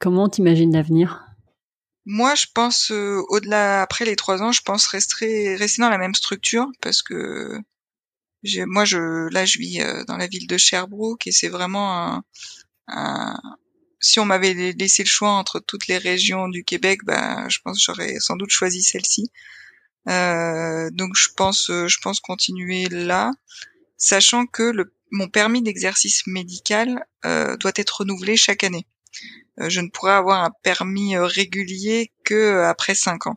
[0.00, 1.26] Comment t'imagines l'avenir?
[2.06, 5.98] Moi, je pense euh, au-delà après les trois ans, je pense rester rester dans la
[5.98, 7.60] même structure parce que
[8.42, 12.22] j'ai moi je là je vis euh, dans la ville de Sherbrooke et c'est vraiment
[12.88, 13.38] un,
[14.00, 17.82] si on m'avait laissé le choix entre toutes les régions du Québec, bah je pense
[17.82, 19.30] j'aurais sans doute choisi celle-ci.
[20.08, 23.30] Euh, donc je pense je pense continuer là,
[23.96, 28.86] sachant que le, mon permis d'exercice médical doit être renouvelé chaque année.
[29.60, 33.36] Euh, je ne pourrais avoir un permis euh, régulier que euh, après cinq ans.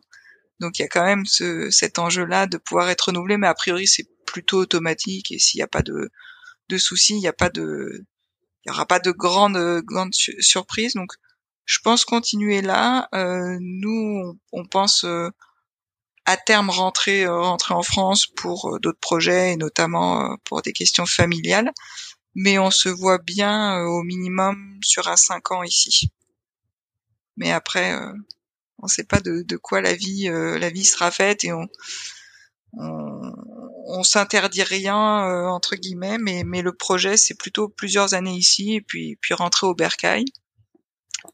[0.60, 3.54] Donc il y a quand même ce, cet enjeu-là de pouvoir être renouvelé, mais a
[3.54, 6.10] priori c'est plutôt automatique et s'il n'y a pas de,
[6.68, 8.04] de soucis, il n'y a pas de,
[8.64, 10.94] il y aura pas de grande grande surprise.
[10.94, 11.12] Donc
[11.66, 13.08] je pense continuer là.
[13.14, 15.06] Euh, nous on, pense
[16.26, 21.72] à terme rentrer rentrer en France pour d'autres projets et notamment pour des questions familiales
[22.34, 26.10] mais on se voit bien euh, au minimum sur un 5 ans ici.
[27.36, 28.12] Mais après, euh,
[28.78, 31.52] on ne sait pas de, de, quoi la vie, euh, la vie sera faite et
[31.52, 31.68] on,
[32.78, 33.32] on,
[33.86, 38.80] on s'interdit rien entre guillemets, mais, mais le projet c'est plutôt plusieurs années ici et
[38.80, 40.24] puis puis rentrer au Bercail.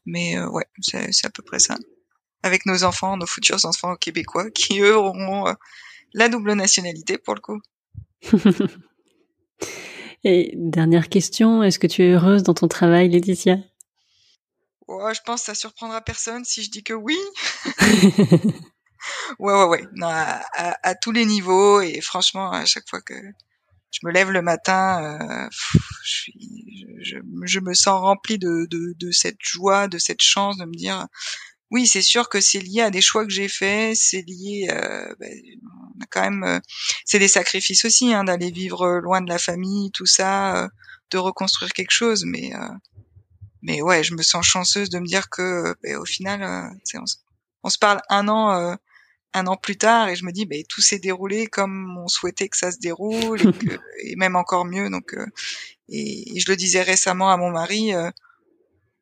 [0.05, 1.77] Mais ouais, c'est à peu près ça.
[2.43, 5.53] Avec nos enfants, nos futurs enfants québécois, qui eux auront
[6.13, 7.61] la double nationalité pour le coup.
[10.23, 13.57] Et dernière question, est-ce que tu es heureuse dans ton travail, Laetitia?
[14.87, 17.17] Oh, Je pense que ça surprendra personne si je dis que oui.
[19.39, 19.83] ouais, ouais, ouais.
[19.95, 20.41] Non, à,
[20.83, 23.13] à, tous les niveaux et franchement, à chaque fois que
[23.91, 25.49] je me lève le matin, euh,
[27.03, 31.07] je, me sens rempli de, de, cette joie, de cette chance de me dire
[31.71, 35.13] oui, c'est sûr que c'est lié à des choix que j'ai faits, c'est lié, euh,
[35.19, 35.31] ben,
[36.01, 36.59] a quand même, euh,
[37.05, 40.67] c'est des sacrifices aussi, hein, d'aller vivre loin de la famille, tout ça, euh,
[41.11, 42.51] de reconstruire quelque chose, mais
[43.61, 46.43] mais ouais, je me sens chanceuse de me dire que, ben, au final,
[46.95, 47.03] on,
[47.63, 48.75] on, se parle un an
[49.33, 52.49] un an plus tard et je me dis ben tout s'est déroulé comme on souhaitait
[52.49, 55.15] que ça se déroule et, que, et même encore mieux donc
[55.89, 57.91] et, je le disais récemment à mon mari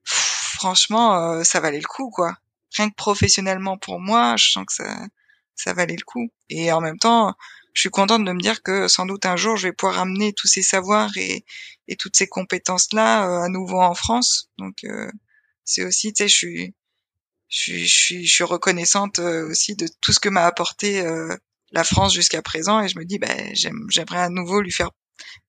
[0.05, 2.37] franchement ça valait le coup quoi
[2.77, 5.07] rien que professionnellement pour moi, je sens que ça,
[5.55, 6.29] ça valait le coup.
[6.49, 7.33] Et en même temps,
[7.73, 10.33] je suis contente de me dire que sans doute un jour, je vais pouvoir amener
[10.33, 11.45] tous ces savoirs et,
[11.87, 14.49] et toutes ces compétences-là euh, à nouveau en France.
[14.57, 15.11] Donc, euh,
[15.63, 16.75] c'est aussi, tu sais, je suis,
[17.49, 21.03] je suis, je suis, reconnaissante euh, aussi de tout ce que m'a apporté
[21.71, 22.81] la France jusqu'à présent.
[22.81, 24.91] Et je me dis, ben, j'aimerais à nouveau lui faire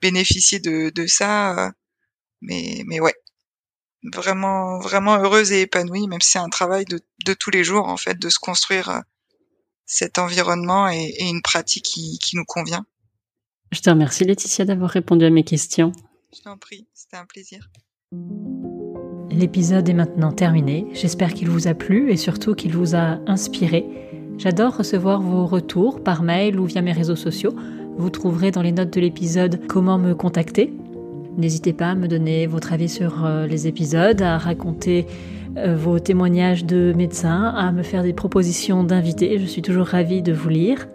[0.03, 1.73] bénéficier de, de ça.
[2.41, 3.15] mais, mais ouais,
[4.03, 7.89] vraiment vraiment heureuse et épanouie, même si c'est un travail de, de, tous les jours
[7.89, 9.01] en fait, de se construire euh,
[9.87, 12.85] cet environnement et, et une pratique qui, qui, nous convient.
[13.73, 15.93] Je te remercie Laetitia d'avoir répondu à mes questions.
[16.35, 17.69] Je t'en prie, c'était un plaisir.
[19.41, 20.85] L'épisode est maintenant terminé.
[20.93, 23.87] J'espère qu'il vous a plu et surtout qu'il vous a inspiré.
[24.37, 27.55] J'adore recevoir vos retours par mail ou via mes réseaux sociaux.
[27.97, 30.75] Vous trouverez dans les notes de l'épisode comment me contacter.
[31.39, 35.07] N'hésitez pas à me donner votre avis sur euh, les épisodes, à raconter
[35.57, 39.39] euh, vos témoignages de médecins, à me faire des propositions d'invités.
[39.39, 40.87] Je suis toujours ravie de vous lire.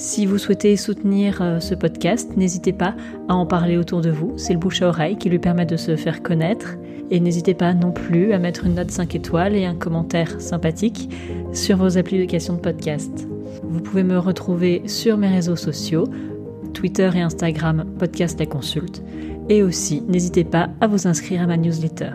[0.00, 2.94] Si vous souhaitez soutenir euh, ce podcast, n'hésitez pas
[3.28, 4.32] à en parler autour de vous.
[4.38, 6.78] C'est le bouche à oreille qui lui permet de se faire connaître.
[7.10, 11.10] Et n'hésitez pas non plus à mettre une note 5 étoiles et un commentaire sympathique
[11.52, 13.28] sur vos applications de podcast.
[13.62, 16.04] Vous pouvez me retrouver sur mes réseaux sociaux,
[16.72, 19.02] Twitter et Instagram, Podcast La Consulte.
[19.50, 22.12] Et aussi, n'hésitez pas à vous inscrire à ma newsletter.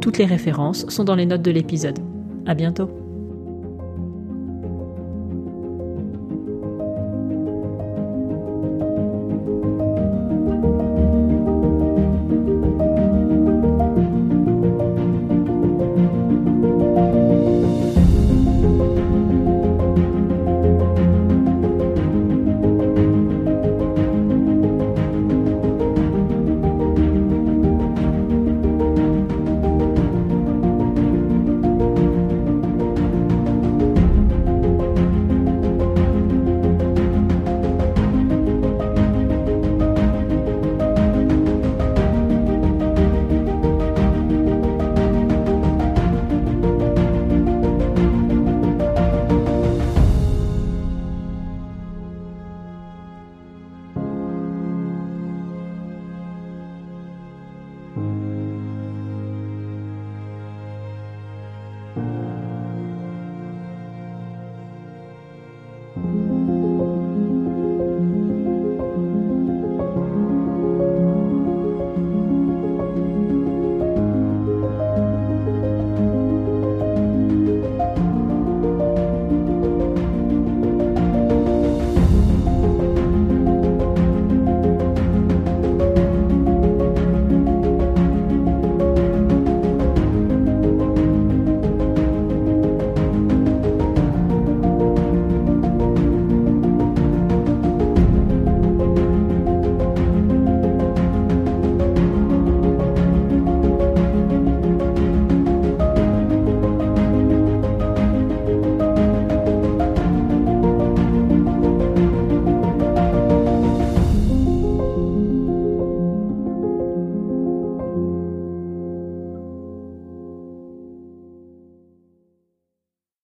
[0.00, 1.98] Toutes les références sont dans les notes de l'épisode.
[2.46, 3.03] À bientôt!